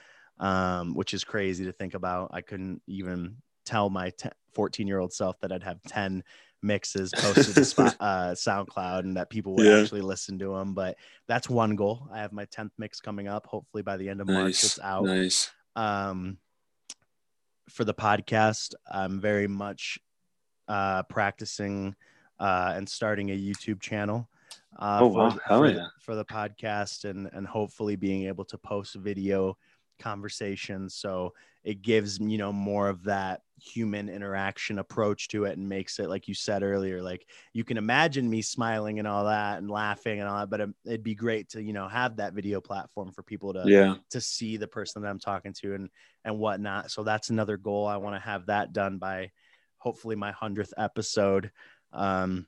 [0.41, 2.31] um, which is crazy to think about.
[2.33, 4.13] I couldn't even tell my
[4.55, 6.25] 14 year old self that I'd have 10
[6.63, 9.81] mixes posted to spot, uh, SoundCloud and that people would Yeah.
[9.81, 10.75] actually listen to them.
[10.75, 10.97] But
[11.29, 12.09] that's one goal.
[12.13, 13.47] I have my 10th mix coming up.
[13.47, 14.65] Hopefully by the end of March, Nice.
[14.65, 15.51] it's out Nice.
[15.77, 16.39] um,
[17.69, 19.99] for the podcast, I'm very much
[20.69, 21.95] uh, practicing
[22.39, 24.29] uh, and starting a YouTube channel.
[24.79, 25.39] Uh, Oh, for, wow.
[25.59, 25.87] for, yeah.
[26.01, 29.57] for the podcast and and hopefully being able to post video
[29.99, 31.33] conversations so
[31.65, 36.11] it gives you know more of that human interaction approach to it and makes it
[36.11, 40.21] like you said earlier like you can imagine me smiling and all that and laughing
[40.21, 43.11] and all that but it- it'd be great to you know have that video platform
[43.13, 43.95] for people to Yeah.
[44.11, 45.89] to see the person that I'm talking to and
[46.25, 46.91] and whatnot.
[46.91, 47.87] So that's another goal.
[47.87, 49.31] I want to have that done by
[49.79, 51.51] hopefully my hundredth episode.
[51.93, 52.47] Um,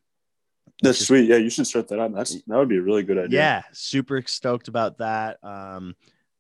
[0.83, 1.29] That's sweet.
[1.29, 2.13] Yeah, you should start that up.
[2.13, 3.39] That's that would be a really good idea.
[3.39, 5.39] yeah, super stoked about that.
[5.43, 5.95] Um,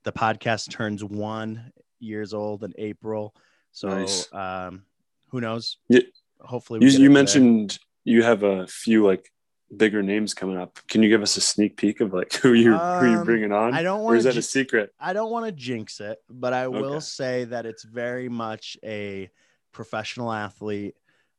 [0.04, 3.34] the podcast turns one years old in April,
[3.72, 4.32] so Nice.
[4.32, 4.84] um,
[5.30, 5.76] who knows?
[5.88, 6.00] Yeah.
[6.40, 7.12] Hopefully, we You you it there.
[7.12, 9.30] mentioned you have a few like
[9.76, 10.78] bigger names coming up.
[10.88, 13.52] Can you give us a sneak peek of like who you who you Um, bringing
[13.52, 13.74] on?
[13.74, 14.92] I don't or want is that a secret?
[15.00, 17.00] I don't want to jinx it, but I will Okay.
[17.00, 19.28] say that it's very much a
[19.72, 20.94] professional athlete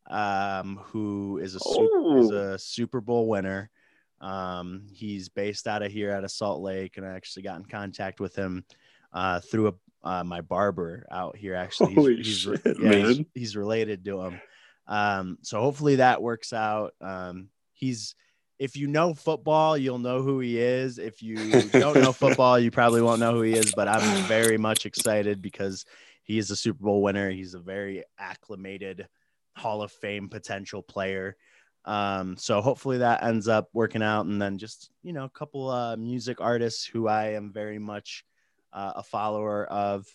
[0.09, 2.53] um, who is a super, is Oh.
[2.53, 3.69] a Super Bowl winner.
[4.21, 7.65] Um, he's based out of here out of Salt Lake, and I actually got in
[7.65, 8.65] contact with him
[9.13, 9.73] uh, through a
[10.03, 11.55] uh, my barber out here.
[11.55, 14.41] Actually, Holy he's, shit, yeah, he's, he's related to him.
[14.87, 16.93] Um, so hopefully that works out.
[17.01, 18.15] Um, he's
[18.59, 20.99] if you know football, you'll know who he is.
[20.99, 23.73] If you don't know football, you probably won't know who he is.
[23.73, 25.85] But I'm very much excited because
[26.23, 27.31] he is a Super Bowl winner.
[27.31, 29.07] He's a very acclimated
[29.55, 31.37] Hall of Fame potential player.
[31.85, 34.25] Um, so hopefully that ends up working out.
[34.25, 38.25] And then just, you know, a couple uh, music artists who I am very much
[38.73, 40.07] uh, a follower of.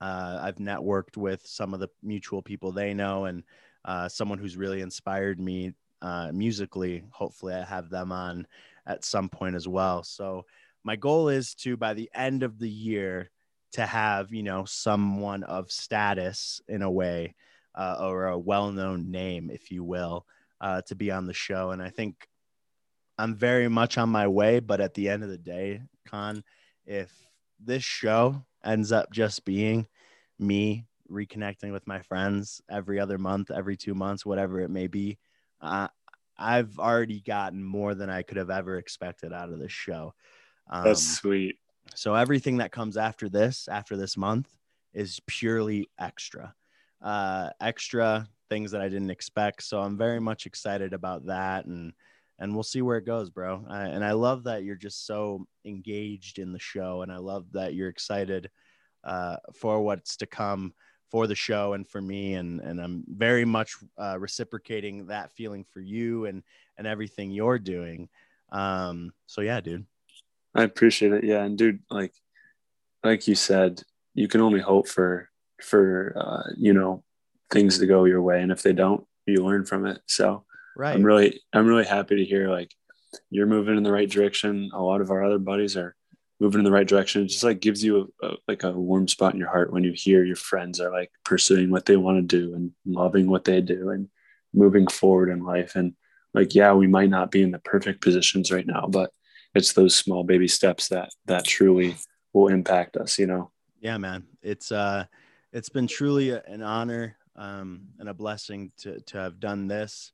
[0.00, 3.44] Uh, I've networked with some of the mutual people they know and
[3.84, 7.04] uh, someone who's really inspired me uh, musically.
[7.12, 8.46] Hopefully, I have them on
[8.84, 10.02] at some point as well.
[10.02, 10.44] So,
[10.84, 13.30] my goal is to, by the end of the year,
[13.72, 17.34] to have, you know, someone of status in a way
[17.74, 20.26] uh, or a well known name, if you will,
[20.60, 21.70] uh, to be on the show.
[21.70, 22.28] And I think
[23.18, 24.60] I'm very much on my way.
[24.60, 26.44] But at the end of the day, Con,
[26.84, 27.10] if
[27.64, 29.86] this show ends up just being
[30.38, 35.18] me reconnecting with my friends every other month, every two months, whatever it may be.
[35.60, 35.88] Uh,
[36.38, 40.14] I've already gotten more than I could have ever expected out of this show.
[40.70, 41.56] Um, That's sweet.
[41.94, 44.48] So everything that comes after this, after this month,
[44.94, 46.54] is purely extra,
[47.02, 49.62] uh, extra things that I didn't expect.
[49.62, 51.92] So I'm very much excited about that, and
[52.42, 53.64] and we'll see where it goes, bro.
[53.68, 57.46] I, and I love that you're just so engaged in the show, and I love
[57.52, 58.50] that you're excited
[59.04, 60.74] uh, for what's to come
[61.08, 65.62] for the show and for me and and I'm very much uh, reciprocating that feeling
[65.62, 66.42] for you and
[66.78, 68.08] and everything you're doing.
[68.50, 69.84] Um so yeah dude.
[70.54, 71.22] I appreciate it.
[71.24, 72.14] Yeah and dude like
[73.04, 73.82] like you said
[74.14, 75.28] you can only hope for
[75.60, 77.04] for uh you know
[77.50, 80.00] things to go your way and if they don't you learn from it.
[80.06, 82.74] So right I'm really I'm really happy to hear like
[83.30, 85.94] you're moving in the right direction a lot of our other buddies are
[86.42, 87.22] moving in the right direction.
[87.22, 89.84] It just like gives you a, a, like a warm spot in your heart when
[89.84, 93.44] you hear your friends are like pursuing what they want to do and loving what
[93.44, 94.08] they do and
[94.52, 95.76] moving forward in life.
[95.76, 95.94] And
[96.34, 99.10] like, yeah, we might not be in the perfect positions right now, but
[99.54, 101.94] it's those small baby steps that that truly
[102.32, 103.52] will impact us, you know?
[103.78, 104.24] Yeah, man.
[104.42, 105.04] It's uh
[105.52, 110.10] it's been truly an honor um and a blessing to to have done this.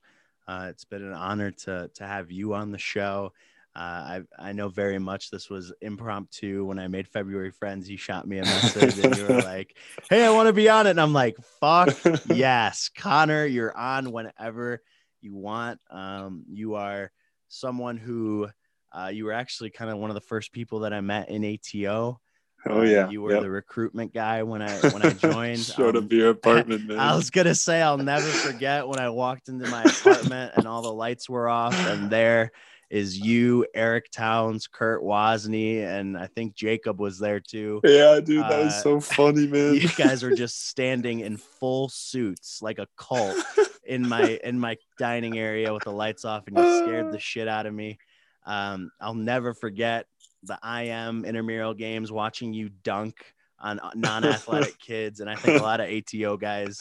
[0.49, 3.33] Uh, it's been an honor to to have you on the show
[3.79, 6.65] uh, I, I know very much this was impromptu.
[6.65, 9.77] When I made February Friends, you shot me a message and you were like,
[10.11, 10.91] Hey, I want to be on it.
[10.91, 11.97] And I'm like, Fuck
[12.27, 14.83] yes, Connor, you're on whenever
[15.21, 15.79] you want.
[15.93, 17.13] Um, you are
[17.47, 18.49] someone who
[18.93, 21.45] uh, you were actually kind of one of the first people that I met in
[21.45, 22.19] ATO.
[22.67, 23.43] Oh yeah, uh, you were yep.
[23.43, 25.61] the recruitment guy when I when I joined.
[25.61, 26.99] Showed um, up your apartment, man.
[26.99, 30.83] I was gonna say I'll never forget when I walked into my apartment and all
[30.83, 32.51] the lights were off, and there
[32.91, 37.81] is you, Eric Towns, Kurt Wozni, and I think Jacob was there too.
[37.85, 39.75] Yeah, dude, that uh, was so funny, man.
[39.75, 43.37] You guys are just standing in full suits like a cult
[43.85, 47.49] in my in my dining area with the lights off, and you scared the shit
[47.49, 47.99] out of me.
[48.47, 50.07] Um, I'll never forget
[50.49, 55.81] the IM intramural games, watching you dunk on non-athletic kids and i think a lot
[55.81, 56.81] of ato guys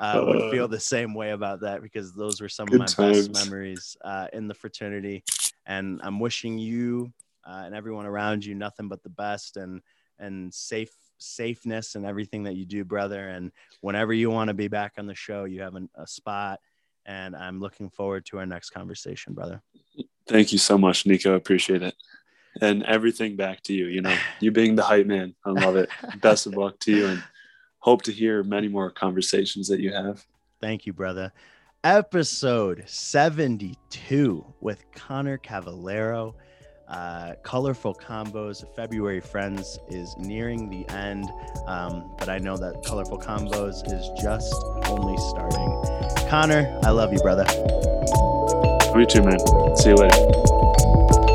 [0.00, 0.68] uh, would feel uh.
[0.68, 3.28] the same way about that because those were some of my times.
[3.28, 5.22] best memories uh, in the fraternity.
[5.66, 7.12] And i'm wishing you
[7.46, 9.80] uh, and everyone around you nothing but the best and
[10.18, 13.28] and safe safeness and everything that you do brother.
[13.28, 13.50] And
[13.80, 16.60] whenever you want to be back on the show you have an, a spot.
[17.04, 19.62] And i'm looking forward to our next conversation brother.
[20.26, 21.34] Thank you so much nico.
[21.34, 21.94] Appreciate it
[22.60, 23.86] and everything back to you.
[23.86, 25.34] You know, you being the hype man.
[25.44, 25.90] I love it.
[26.20, 27.22] Best of luck to you and
[27.78, 30.24] hope to hear many more conversations that you have.
[30.60, 31.32] Thank you, brother.
[31.84, 36.34] Episode 72 with Connor Cavallaro.
[36.88, 41.28] Uh, colorful combos february friends is nearing the end
[41.66, 44.54] um, but i know that colorful combos is just
[44.86, 47.44] only starting connor i love you brother
[48.96, 49.36] me too man
[49.76, 51.25] see you later